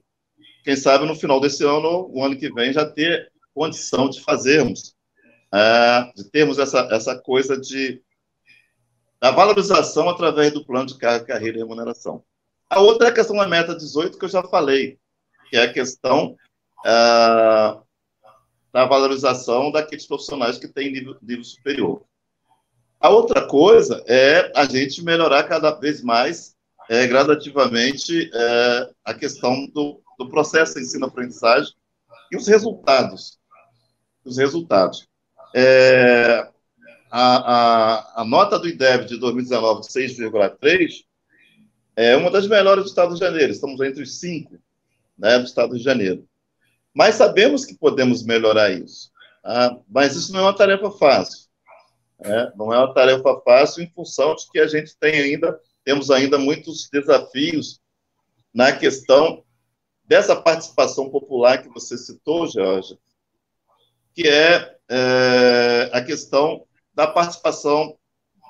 [0.64, 4.95] quem sabe, no final desse ano, o ano que vem, já ter condição de fazermos
[5.56, 8.04] é, de termos essa, essa coisa de
[9.22, 12.24] da valorização através do plano de carga, carreira e remuneração.
[12.70, 15.00] A outra é a questão da meta 18, que eu já falei,
[15.50, 16.36] que é a questão
[16.86, 16.90] é,
[18.74, 22.04] da valorização daqueles profissionais que têm nível, nível superior.
[23.00, 26.56] A outra coisa é a gente melhorar cada vez mais,
[26.90, 31.74] é, gradativamente, é, a questão do, do processo de ensino-aprendizagem
[32.32, 33.40] e os resultados.
[34.26, 35.08] Os resultados.
[35.58, 36.50] É,
[37.10, 37.54] a,
[38.20, 41.06] a, a, nota do IDEB de 2019 de 6,3
[41.96, 43.54] é uma das melhores do Estado de Janeiro.
[43.54, 44.60] Estamos entre os cinco
[45.18, 46.28] né, do Estado de Janeiro.
[46.94, 49.10] Mas sabemos que podemos melhorar isso.
[49.42, 49.80] Tá?
[49.88, 51.48] Mas isso não é uma tarefa fácil.
[52.20, 52.52] Né?
[52.58, 56.38] Não é uma tarefa fácil em função de que a gente tem ainda, temos ainda
[56.38, 57.80] muitos desafios
[58.54, 59.42] na questão
[60.04, 62.98] dessa participação popular que você citou, Jorge,
[64.16, 67.98] que é é, a questão da participação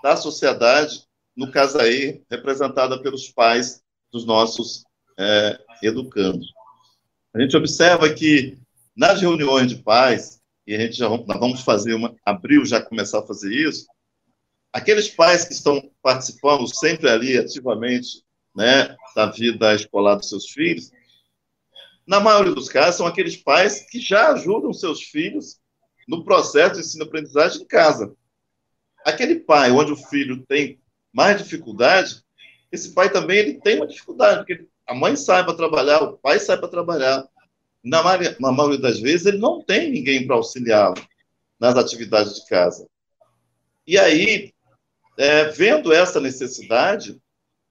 [0.03, 1.03] da sociedade,
[1.35, 4.83] no caso aí, representada pelos pais dos nossos
[5.17, 6.47] é, educandos.
[7.33, 8.57] A gente observa que
[8.95, 13.19] nas reuniões de pais, e a gente já nós vamos fazer uma, abril já começar
[13.19, 13.87] a fazer isso,
[14.71, 18.23] aqueles pais que estão participando sempre ali ativamente
[18.55, 20.91] né, da vida escolar dos seus filhos,
[22.05, 25.59] na maioria dos casos, são aqueles pais que já ajudam seus filhos
[26.07, 28.15] no processo de ensino-aprendizagem em casa.
[29.03, 30.79] Aquele pai onde o filho tem
[31.11, 32.23] mais dificuldade,
[32.71, 36.39] esse pai também ele tem uma dificuldade, porque a mãe sai para trabalhar, o pai
[36.39, 37.27] sai para trabalhar.
[37.83, 40.95] Na maioria, na maioria das vezes, ele não tem ninguém para auxiliá-lo
[41.59, 42.87] nas atividades de casa.
[43.87, 44.53] E aí,
[45.17, 47.19] é, vendo essa necessidade,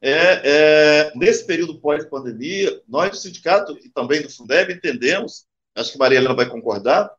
[0.07, 5.99] é, é, nesse período pós-pandemia, nós do sindicato e também do Fundeb entendemos, acho que
[5.99, 7.11] Maria Helena vai concordar,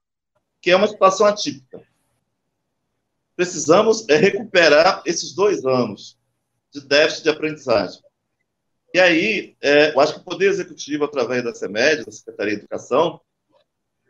[0.61, 1.81] que é uma situação atípica.
[3.35, 6.15] Precisamos é, recuperar esses dois anos
[6.71, 8.03] de déficit de aprendizagem.
[8.93, 12.59] E aí, é, eu acho que o Poder Executivo, através da CEMED, da Secretaria de
[12.61, 13.19] Educação,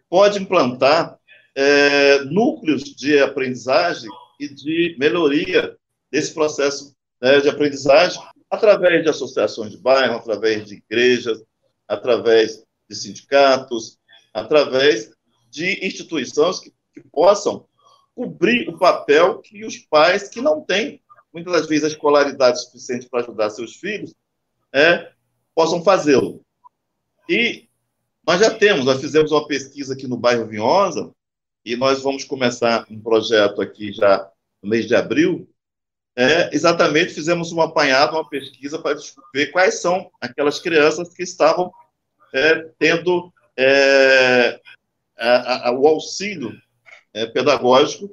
[0.09, 1.17] pode implantar
[1.55, 5.77] é, núcleos de aprendizagem e de melhoria
[6.11, 11.43] desse processo né, de aprendizagem através de associações de bairro, através de igrejas,
[11.87, 13.97] através de sindicatos,
[14.33, 15.11] através
[15.49, 17.67] de instituições que, que possam
[18.13, 21.01] cobrir o papel que os pais que não têm,
[21.33, 24.13] muitas das vezes, a escolaridade suficiente para ajudar seus filhos,
[24.73, 25.11] é,
[25.53, 26.41] possam fazê-lo.
[27.29, 27.67] E
[28.25, 31.11] nós já temos, nós fizemos uma pesquisa aqui no bairro Vinhosa,
[31.63, 34.29] e nós vamos começar um projeto aqui já
[34.61, 35.49] no mês de abril,
[36.15, 38.97] é, exatamente fizemos um apanhado, uma pesquisa para
[39.33, 41.71] ver quais são aquelas crianças que estavam
[42.33, 44.59] é, tendo é,
[45.17, 46.53] a, a, o auxílio
[47.13, 48.09] é, pedagógico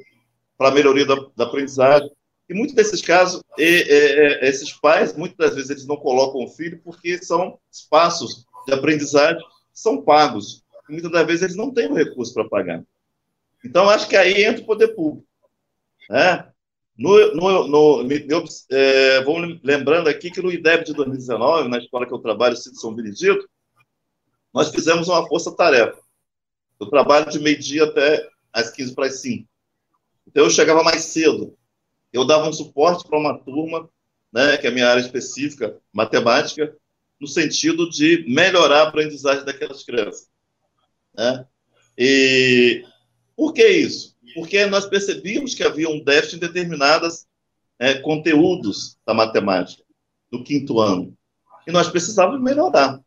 [0.59, 2.11] para a melhoria da, da, aprendizagem.
[2.49, 6.49] E muitos desses casos, e, e, esses pais, muitas das vezes, eles não colocam o
[6.49, 9.43] filho porque são espaços de aprendizagem
[9.73, 10.63] são pagos.
[10.89, 12.85] E muitas das vezes eles não têm o recurso para pagar.
[13.65, 15.27] Então, acho que aí entra o poder público.
[16.11, 16.52] Né?
[16.97, 22.07] No, no, no, eu, é, vamos lembrando aqui que no IDEB de 2019, na escola
[22.07, 23.49] que eu trabalho, Cid São Benedito,
[24.53, 25.99] nós fizemos uma força-tarefa.
[26.79, 29.49] Eu trabalho de meio-dia até às 15 para as 5.
[30.27, 31.57] Então, eu chegava mais cedo.
[32.13, 33.89] Eu dava um suporte para uma turma,
[34.33, 36.77] né, que é a minha área específica, matemática,
[37.19, 40.29] no sentido de melhorar a aprendizagem daquelas crianças.
[41.15, 41.47] Né?
[41.97, 42.85] E
[43.37, 44.12] por que isso?
[44.35, 47.27] Porque nós percebíamos que havia um déficit em determinados
[47.79, 49.83] é, conteúdos da matemática
[50.31, 51.17] no quinto ano.
[51.67, 53.01] E nós precisávamos melhorar.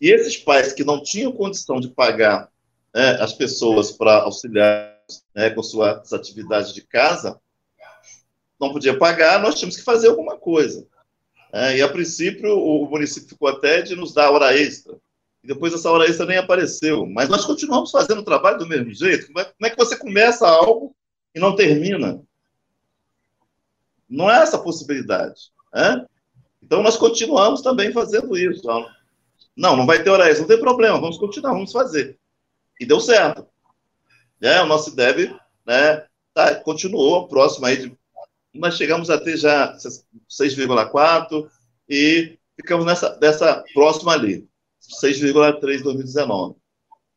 [0.00, 2.48] E esses pais que não tinham condição de pagar
[2.94, 4.98] é, as pessoas para auxiliar
[5.34, 7.40] né, com suas atividades de casa,
[8.60, 10.86] não podia pagar, nós tínhamos que fazer alguma coisa.
[11.52, 14.96] É, e, a princípio, o município ficou até de nos dar hora extra.
[15.42, 17.06] E depois essa hora extra nem apareceu.
[17.06, 19.26] Mas nós continuamos fazendo o trabalho do mesmo jeito.
[19.26, 20.94] Como é, como é que você começa algo
[21.34, 22.22] e não termina?
[24.08, 25.50] Não é essa possibilidade.
[25.74, 26.06] Né?
[26.62, 28.62] Então, nós continuamos também fazendo isso.
[29.56, 32.18] Não, não vai ter hora extra, não tem problema, vamos continuar, vamos fazer.
[32.80, 33.46] E deu certo.
[34.40, 35.34] É, o nosso IDEB
[35.66, 37.96] né, tá, continuou próximo aí de
[38.54, 41.48] nós chegamos a ter já 6,4
[41.88, 44.46] e ficamos nessa dessa próxima ali,
[45.00, 46.56] 6,3 em 2019,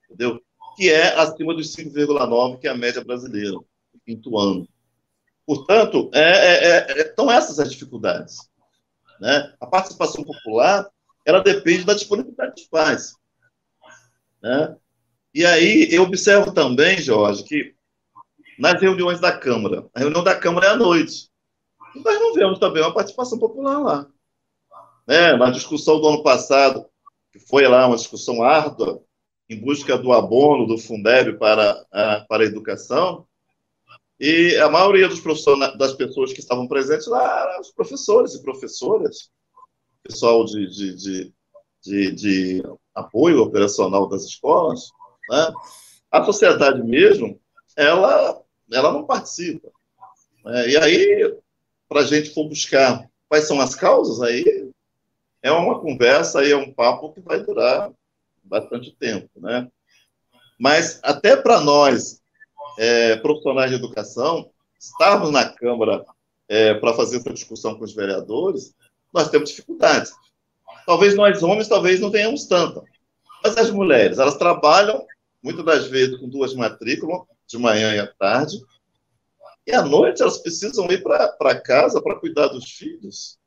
[0.06, 0.42] entendeu?
[0.76, 3.58] Que é acima dos 5,9 que é a média brasileira,
[4.06, 4.68] quinto ano.
[5.46, 8.38] Portanto, é, é, é, estão essas as dificuldades.
[9.20, 9.54] Né?
[9.60, 10.90] A participação popular,
[11.26, 13.16] ela depende da disponibilidade dos pais.
[14.42, 14.76] Né?
[15.34, 17.76] E aí, eu observo também, Jorge, que
[18.58, 19.86] nas reuniões da Câmara.
[19.94, 21.30] A reunião da Câmara é à noite.
[21.96, 24.08] Nós não vemos também uma participação popular lá.
[25.08, 25.36] Né?
[25.36, 26.86] Na discussão do ano passado,
[27.36, 29.04] que foi lá uma discussão árdua,
[29.50, 33.28] em busca do abono do Fundeb para a, para a educação,
[34.18, 38.42] e a maioria dos profissionais, das pessoas que estavam presentes lá eram os professores e
[38.42, 39.30] professoras,
[40.02, 41.34] pessoal de, de, de,
[41.84, 42.64] de, de
[42.96, 44.90] apoio operacional das escolas.
[45.30, 45.54] Né?
[46.10, 47.38] A sociedade mesmo,
[47.76, 49.70] ela ela não participa.
[50.48, 51.38] É, e aí,
[51.90, 54.65] para a gente for buscar quais são as causas, aí
[55.46, 57.92] é uma conversa, aí é um papo que vai durar
[58.44, 59.68] bastante tempo, né?
[60.60, 62.20] Mas até para nós,
[62.80, 66.04] é, profissionais de educação, estarmos na Câmara
[66.50, 68.74] é, para fazer essa discussão com os vereadores,
[69.14, 70.12] nós temos dificuldades.
[70.84, 72.82] Talvez nós homens, talvez não tenhamos tanta.
[73.44, 75.06] Mas as mulheres, elas trabalham,
[75.44, 78.58] muitas das vezes, com duas matrículas, de manhã e à tarde.
[79.68, 83.38] E à noite elas precisam ir para casa para cuidar dos filhos.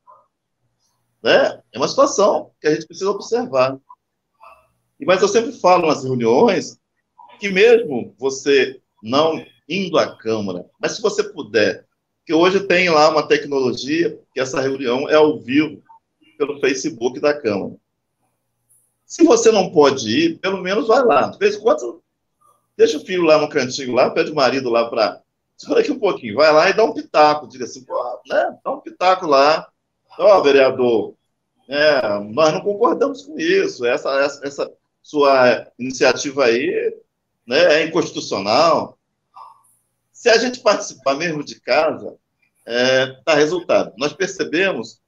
[1.23, 1.61] Né?
[1.73, 3.79] É uma situação que a gente precisa observar.
[5.01, 6.79] Mas eu sempre falo nas reuniões
[7.39, 11.87] que mesmo você não indo à Câmara, mas se você puder,
[12.27, 15.83] que hoje tem lá uma tecnologia que essa reunião é ao vivo
[16.37, 17.77] pelo Facebook da Câmara.
[19.07, 21.29] Se você não pode ir, pelo menos vai lá.
[21.29, 22.03] De vez em quando
[22.79, 25.21] Deixa o filho lá no cantinho, lá, pede o marido lá para.
[25.57, 27.49] Segura aqui um pouquinho, vai lá e dá um pitaco.
[27.49, 27.85] Diga assim,
[28.29, 28.57] né?
[28.65, 29.69] Dá um pitaco lá.
[30.19, 31.15] Ó, oh, vereador,
[31.69, 33.87] é, nós não concordamos com isso.
[33.87, 36.97] Essa, essa, essa sua iniciativa aí
[37.47, 38.99] né, é inconstitucional.
[40.13, 42.17] Se a gente participar mesmo de casa,
[42.67, 43.95] é, dá resultado.
[43.97, 45.01] Nós percebemos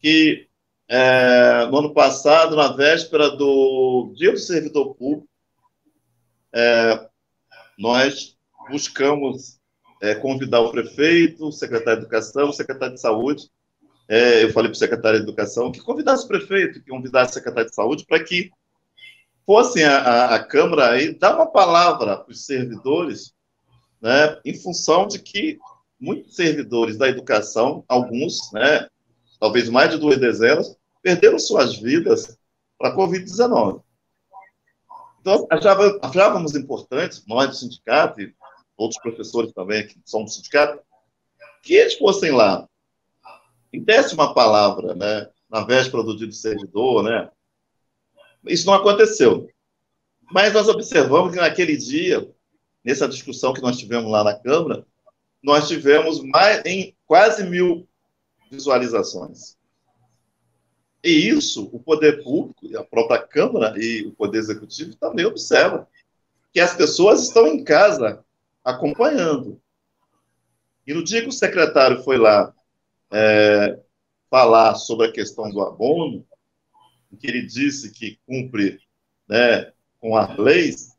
[0.00, 0.46] que
[0.88, 5.28] é, no ano passado, na véspera do Dia do Servidor Público,
[6.54, 7.08] é,
[7.78, 8.36] nós
[8.70, 9.58] buscamos
[10.00, 13.50] é, convidar o prefeito, o secretário de Educação, o secretário de Saúde.
[14.08, 17.34] É, eu falei para o secretário de Educação que convidasse o prefeito, que convidasse o
[17.34, 18.50] secretário de Saúde para que
[19.44, 23.34] fossem a, a, a Câmara aí dar uma palavra para os servidores,
[24.00, 25.58] né, em função de que
[26.00, 28.88] muitos servidores da educação, alguns, né,
[29.38, 32.38] talvez mais de duas dezenas, perderam suas vidas
[32.78, 33.82] para a Covid-19.
[35.20, 35.46] Então,
[36.02, 38.34] achávamos importante, nós do sindicato e
[38.76, 40.80] outros professores também que são do sindicato,
[41.62, 42.66] que eles fossem lá
[43.72, 47.30] desse uma palavra, né, na véspera do dia do servidor, né?
[48.46, 49.48] Isso não aconteceu.
[50.30, 52.30] Mas nós observamos que naquele dia,
[52.84, 54.86] nessa discussão que nós tivemos lá na Câmara,
[55.42, 57.88] nós tivemos mais em quase mil
[58.50, 59.56] visualizações.
[61.02, 65.86] E isso, o poder público, a própria Câmara e o Poder Executivo também observam,
[66.52, 68.24] que as pessoas estão em casa
[68.64, 69.60] acompanhando.
[70.86, 72.52] E no dia que o secretário foi lá
[73.10, 73.78] é,
[74.30, 76.26] falar sobre a questão do abono,
[77.18, 78.78] que ele disse que cumpre
[79.28, 80.96] né, com as leis,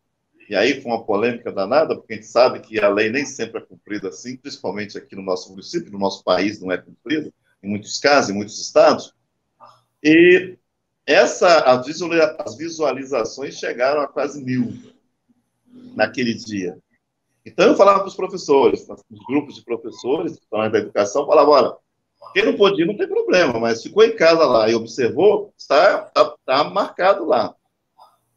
[0.50, 3.62] e aí foi uma polêmica danada, porque a gente sabe que a lei nem sempre
[3.62, 7.32] é cumprida assim, principalmente aqui no nosso município, no nosso país não é cumprida,
[7.62, 9.14] em muitos casos, em muitos estados.
[10.04, 10.58] E
[11.06, 14.74] essa, as visualizações chegaram a quase mil
[15.96, 16.78] naquele dia.
[17.46, 21.76] Então eu falava para os professores, os grupos de professores da educação, falava, olha,
[22.34, 26.06] quem não pôde ir não tem problema, mas ficou em casa lá e observou, está,
[26.08, 27.56] está, está marcado lá.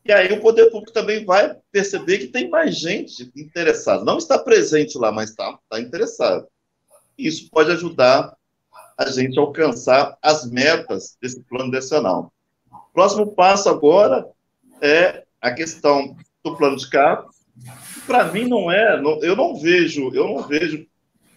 [0.05, 4.05] E aí o poder público também vai perceber que tem mais gente interessada.
[4.05, 6.47] Não está presente lá, mas está, está interessado.
[7.17, 8.37] Isso pode ajudar
[8.99, 12.33] a gente a alcançar as metas desse plano decenal.
[12.93, 14.27] Próximo passo agora
[14.81, 17.31] é a questão do plano de carro.
[18.07, 20.85] Para mim não é, não, eu não vejo, eu não vejo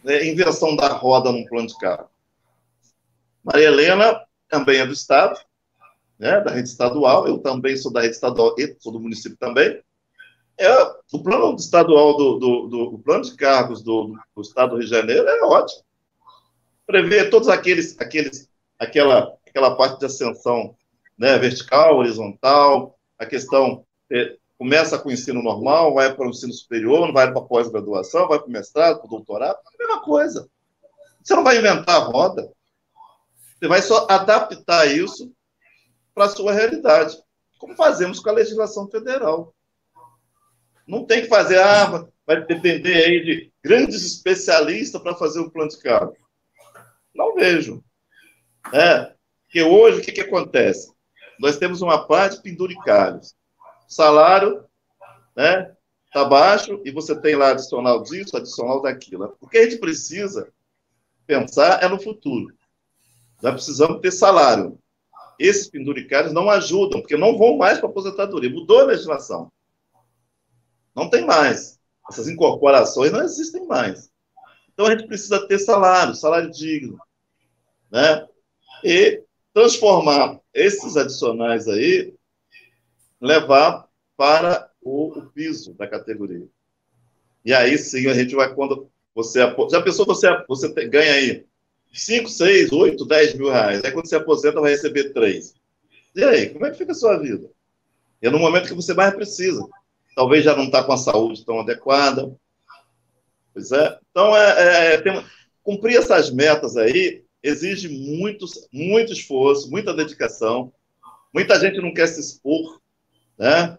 [0.05, 2.09] é, invenção da roda num plano de carro.
[3.45, 4.19] Maria Helena
[4.49, 5.39] também é do Estado,
[6.17, 9.81] né, da rede estadual, eu também sou da rede estadual e sou do município também.
[10.57, 10.71] É,
[11.13, 14.85] o plano estadual do, do, do o plano de cargos do, do, Estado do Rio
[14.85, 15.83] de Janeiro é ótimo.
[16.87, 18.49] Prevê todos aqueles, aqueles,
[18.79, 20.75] aquela, aquela parte de ascensão
[21.17, 26.53] né, vertical, horizontal, a questão é, começa com o ensino normal, vai para o ensino
[26.53, 30.49] superior, vai para a pós-graduação, vai para o mestrado, para o doutorado, a mesma coisa.
[31.21, 32.54] Você não vai inventar a roda.
[33.55, 35.33] Você vai só adaptar isso
[36.13, 37.17] para a sua realidade,
[37.57, 39.53] como fazemos com a legislação federal.
[40.87, 45.69] Não tem que fazer, ah, vai depender aí de grandes especialistas para fazer o plano
[45.69, 46.15] de cargo.
[47.13, 47.83] Não vejo.
[48.73, 49.13] É,
[49.45, 50.93] porque hoje, o que, que acontece?
[51.39, 53.35] Nós temos uma parte penduricários.
[53.87, 54.65] Salário,
[55.35, 55.75] né,
[56.05, 59.35] está baixo e você tem lá adicional disso, adicional daquilo.
[59.39, 60.51] O que a gente precisa
[61.25, 62.53] pensar é no futuro.
[63.45, 64.77] Nós precisamos ter salário
[65.39, 68.49] esses penduricários não ajudam, porque não vão mais para a aposentadoria.
[68.49, 69.51] Mudou a legislação.
[70.95, 71.79] Não tem mais.
[72.09, 74.09] Essas incorporações não existem mais.
[74.73, 76.97] Então a gente precisa ter salário, salário digno,
[77.91, 78.27] né?
[78.83, 79.21] E
[79.53, 82.13] transformar esses adicionais aí,
[83.19, 86.47] levar para o, o piso da categoria.
[87.43, 89.39] E aí sim a gente vai quando você
[89.69, 91.45] já pensou você você ganha aí
[91.95, 93.83] 5, 6, 8, 10 mil reais.
[93.83, 95.53] Aí quando você aposenta, vai receber 3.
[96.15, 97.49] E aí, como é que fica a sua vida?
[98.21, 99.65] É no momento que você mais precisa.
[100.15, 102.35] Talvez já não está com a saúde tão adequada.
[103.53, 103.97] Pois é.
[104.11, 105.23] Então, é, é, é tem,
[105.63, 110.73] cumprir essas metas aí exige muito, muito esforço, muita dedicação.
[111.33, 112.79] Muita gente não quer se expor,
[113.37, 113.77] né?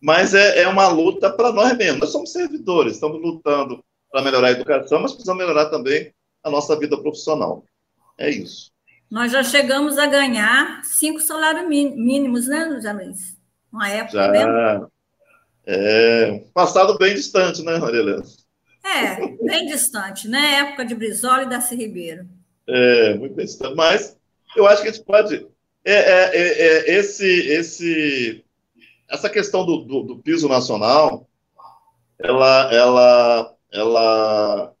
[0.00, 2.00] Mas é, é uma luta para nós mesmos.
[2.00, 6.78] Nós somos servidores, estamos lutando para melhorar a educação, mas precisamos melhorar também a nossa
[6.78, 7.64] vida profissional.
[8.18, 8.72] É isso.
[9.10, 13.36] Nós já chegamos a ganhar cinco salários mínimos, né, Luiz?
[13.70, 14.90] Uma época já, mesmo.
[15.66, 18.22] É, passado bem distante, né, Maria
[18.84, 20.60] É, bem distante, né?
[20.60, 22.26] Época de Brizola e Darcy Ribeiro.
[22.66, 23.76] É, muito bem distante.
[23.76, 24.16] Mas
[24.56, 25.46] eu acho que a gente pode.
[25.84, 28.44] É, é, é, é esse, esse,
[29.10, 31.28] essa questão do, do, do, piso nacional,
[32.18, 34.72] ela, ela, ela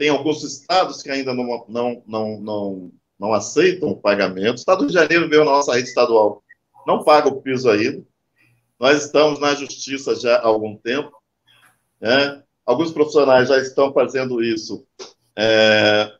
[0.00, 4.52] tem alguns estados que ainda não, não, não, não, não aceitam o pagamento.
[4.52, 6.42] O Estado de Janeiro, veio nossa rede estadual,
[6.86, 8.02] não paga o piso ainda.
[8.78, 11.12] Nós estamos na justiça já há algum tempo.
[12.00, 12.42] Né?
[12.64, 14.86] Alguns profissionais já estão fazendo isso,
[15.36, 16.10] é,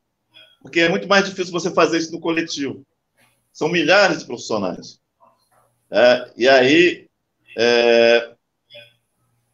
[0.61, 2.85] porque é muito mais difícil você fazer isso no coletivo.
[3.51, 5.01] São milhares de profissionais.
[5.91, 7.09] É, e aí,
[7.57, 8.35] é,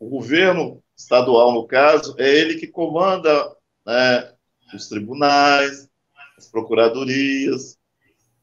[0.00, 3.55] o governo estadual, no caso, é ele que comanda
[3.86, 4.32] né,
[4.74, 5.88] os tribunais,
[6.36, 7.78] as procuradorias,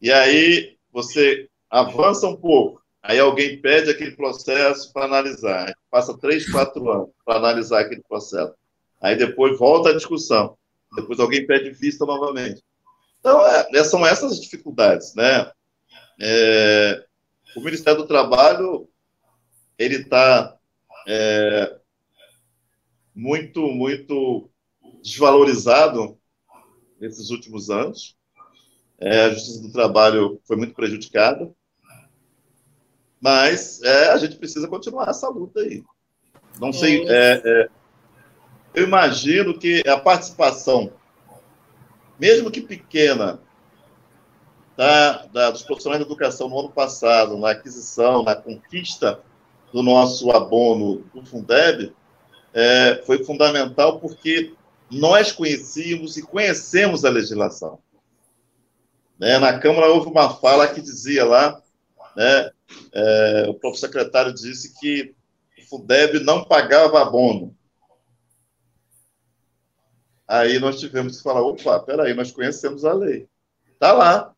[0.01, 6.49] e aí você avança um pouco, aí alguém pede aquele processo para analisar, passa três,
[6.49, 8.53] quatro anos para analisar aquele processo,
[9.01, 10.57] aí depois volta a discussão,
[10.95, 12.63] depois alguém pede vista novamente.
[13.19, 15.51] Então, é, é são essas dificuldades, né?
[16.21, 17.05] É,
[17.55, 18.89] o Ministério do Trabalho,
[19.77, 20.57] ele está
[21.07, 21.77] é,
[23.15, 24.49] muito, muito
[25.03, 26.17] desvalorizado
[26.99, 28.15] nesses últimos anos.
[28.97, 31.51] É, a Justiça do Trabalho foi muito prejudicada.
[33.19, 35.83] Mas é, a gente precisa continuar essa luta aí.
[36.59, 37.05] Não sei.
[37.07, 37.69] É, é,
[38.73, 40.91] eu imagino que a participação,
[42.19, 43.39] mesmo que pequena,
[44.75, 49.19] da, da, dos profissionais de educação no ano passado, na aquisição, na conquista
[49.71, 51.93] do nosso abono do Fundeb,
[52.53, 54.53] é, foi fundamental porque
[54.93, 57.79] nós conhecíamos e conhecemos a legislação.
[59.19, 59.37] Né?
[59.39, 61.61] Na Câmara houve uma fala que dizia lá,
[62.15, 62.51] né,
[62.91, 65.15] é, o próprio secretário disse que
[65.57, 67.55] o Fundeb não pagava abono.
[70.27, 73.27] Aí nós tivemos que falar, opa, peraí, nós conhecemos a lei.
[73.73, 74.33] Está lá.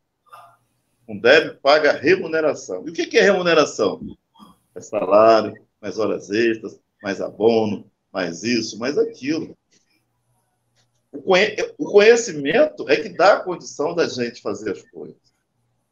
[1.03, 2.85] O Fundeb paga remuneração.
[2.87, 4.01] E o que é remuneração?
[4.73, 9.55] É salário, mais horas extras, mais abono, mais isso, mais aquilo.
[11.77, 15.15] O conhecimento é que dá a condição da gente fazer as coisas.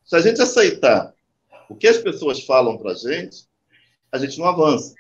[0.04, 1.14] Se a gente aceitar
[1.70, 3.46] o que as pessoas falam para a gente,
[4.12, 4.94] a gente não avança.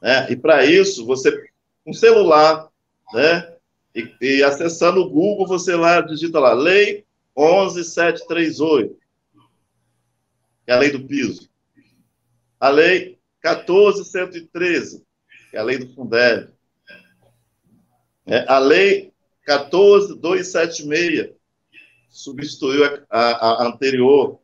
[0.00, 0.30] Né?
[0.30, 1.50] E para isso, você,
[1.86, 2.68] um celular,
[3.12, 3.54] né?
[3.94, 7.04] E, e, acessando o Google, você lá digita lá, Lei
[7.34, 8.96] 11738,
[10.64, 11.48] que é a lei do piso.
[12.60, 15.04] A Lei 14113,
[15.50, 16.52] que é a lei do Fundeb.
[18.26, 19.12] É, a Lei
[19.48, 21.30] 14276
[22.10, 24.38] substituiu a, a, a, anterior,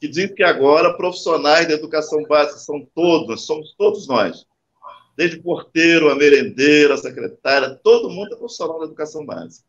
[0.00, 4.46] que diz que agora profissionais da educação básica são todos, somos todos nós.
[5.16, 9.66] Desde porteiro, a merendeira, a secretária, todo mundo é profissional da educação básica.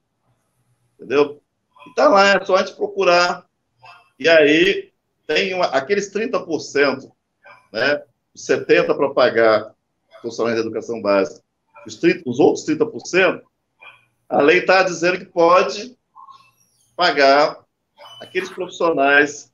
[0.95, 1.41] Entendeu?
[1.87, 3.47] E tá lá, é só a gente procurar.
[4.19, 4.91] E aí
[5.25, 7.11] tem uma, aqueles 30%,
[7.73, 8.03] né?
[8.37, 9.73] 70% para pagar
[10.21, 11.41] profissionais da educação básica.
[11.87, 13.41] Os, 30, os outros 30%,
[14.29, 15.97] a lei está dizendo que pode
[16.95, 17.65] pagar
[18.21, 19.51] aqueles profissionais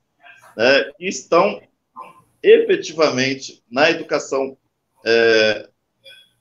[0.57, 1.61] né, que estão
[2.43, 4.57] efetivamente na educação
[5.05, 5.69] é,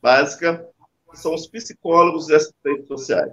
[0.02, 0.66] básica,
[1.10, 3.32] que são os psicólogos e assistentes sociais.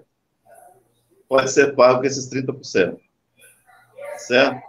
[1.27, 2.97] Pode ser pago com esses 30%.
[4.17, 4.61] Certo?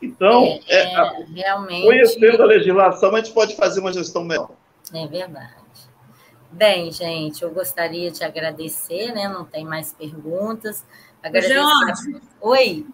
[0.00, 1.84] Então, é, é, realmente...
[1.84, 4.52] conhecendo a legislação, a gente pode fazer uma gestão melhor.
[4.94, 5.57] É verdade.
[6.50, 9.28] Bem, gente, eu gostaria de agradecer, né?
[9.28, 10.84] Não tem mais perguntas.
[11.22, 12.20] Agradecer.
[12.40, 12.86] Oi.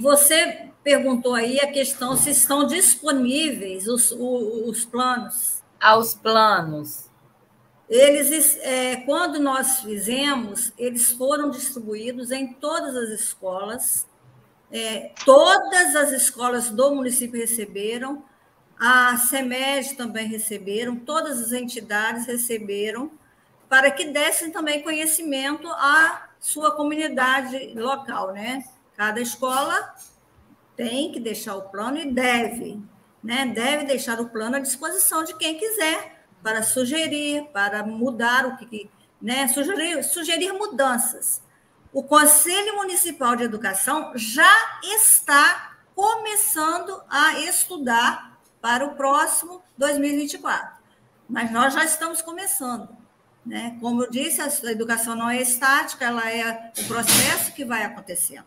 [0.00, 5.62] Você perguntou aí a questão se estão disponíveis os, os, os planos.
[5.80, 7.08] Aos planos.
[7.88, 14.06] Eles, é, quando nós fizemos, eles foram distribuídos em todas as escolas.
[14.70, 18.22] É, todas as escolas do município receberam
[18.78, 23.10] a SEMED também receberam, todas as entidades receberam,
[23.68, 28.64] para que dessem também conhecimento à sua comunidade local, né?
[28.96, 29.94] Cada escola
[30.76, 32.80] tem que deixar o plano e deve,
[33.22, 33.46] né?
[33.46, 38.88] Deve deixar o plano à disposição de quem quiser para sugerir, para mudar o que,
[39.20, 39.48] né?
[39.48, 41.42] Sugerir, sugerir mudanças.
[41.92, 50.78] O Conselho Municipal de Educação já está começando a estudar para o próximo 2024.
[51.28, 52.88] Mas nós já estamos começando.
[53.44, 53.76] Né?
[53.80, 58.44] Como eu disse, a educação não é estática, ela é o processo que vai acontecendo.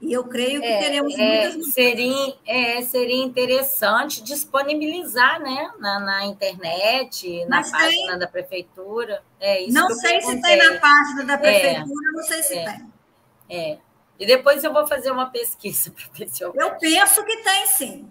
[0.00, 1.72] E eu creio que é, teremos é, muitas.
[1.72, 8.18] Seria, é, seria interessante disponibilizar né, na, na internet, na Mas página tem...
[8.18, 9.22] da prefeitura.
[9.40, 12.64] É, isso não sei se tem na página da é, prefeitura, não sei se é,
[12.64, 12.92] tem.
[13.48, 13.78] É.
[14.18, 16.52] E depois eu vou fazer uma pesquisa para ver se eu.
[16.54, 18.10] Eu penso que tem, sim.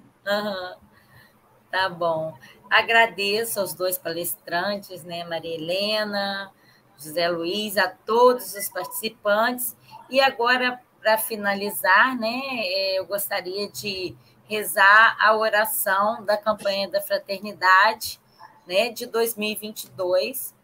[1.75, 2.33] Tá bom.
[2.69, 6.51] Agradeço aos dois palestrantes, né, Maria Helena,
[6.97, 9.75] José Luiz, a todos os participantes.
[10.09, 14.15] E agora, para finalizar, né, é, eu gostaria de
[14.45, 18.21] rezar a oração da campanha da fraternidade,
[18.65, 20.55] né, de 2022.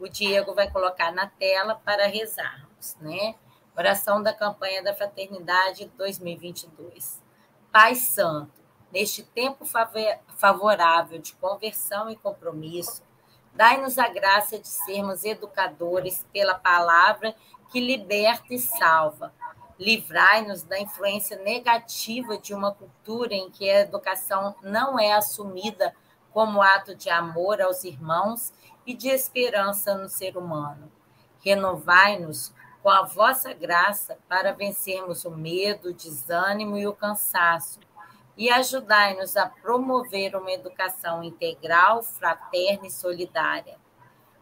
[0.00, 3.36] O Diego vai colocar na tela para rezarmos, né?
[3.76, 7.22] Oração da campanha da fraternidade 2022.
[7.70, 8.63] Pai Santo,
[8.94, 9.66] neste tempo
[10.36, 13.02] favorável de conversão e compromisso,
[13.52, 17.34] dai-nos a graça de sermos educadores pela palavra
[17.72, 19.34] que liberta e salva.
[19.80, 25.92] Livrai-nos da influência negativa de uma cultura em que a educação não é assumida
[26.32, 28.52] como ato de amor aos irmãos
[28.86, 30.88] e de esperança no ser humano.
[31.40, 37.80] Renovai-nos com a vossa graça para vencermos o medo, o desânimo e o cansaço
[38.36, 43.78] e ajudai-nos a promover uma educação integral, fraterna e solidária.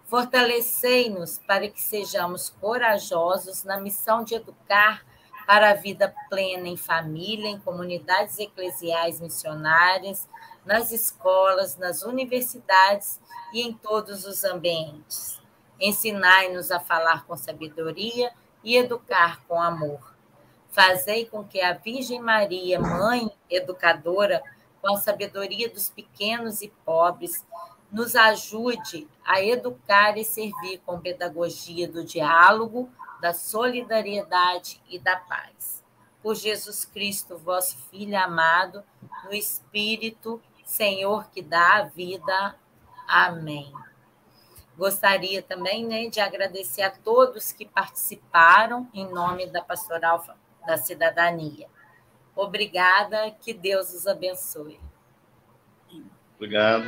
[0.04, 5.04] Fortalecei-nos para que sejamos corajosos na missão de educar
[5.46, 10.28] para a vida plena em família, em comunidades eclesiais missionárias,
[10.64, 13.20] nas escolas, nas universidades
[13.52, 15.40] e em todos os ambientes.
[15.80, 18.32] Ensinai-nos a falar com sabedoria
[18.62, 20.11] e educar com amor
[20.72, 24.42] Fazei com que a Virgem Maria, mãe educadora,
[24.80, 27.46] com a sabedoria dos pequenos e pobres,
[27.92, 32.90] nos ajude a educar e servir com pedagogia do diálogo,
[33.20, 35.84] da solidariedade e da paz.
[36.22, 38.82] Por Jesus Cristo, vosso Filho amado,
[39.24, 42.56] no Espírito, Senhor que dá a vida.
[43.06, 43.70] Amém.
[44.74, 50.18] Gostaria também né, de agradecer a todos que participaram em nome da Pastoral
[50.66, 51.66] da Cidadania.
[52.34, 54.80] Obrigada, que Deus os abençoe.
[56.36, 56.84] Obrigado.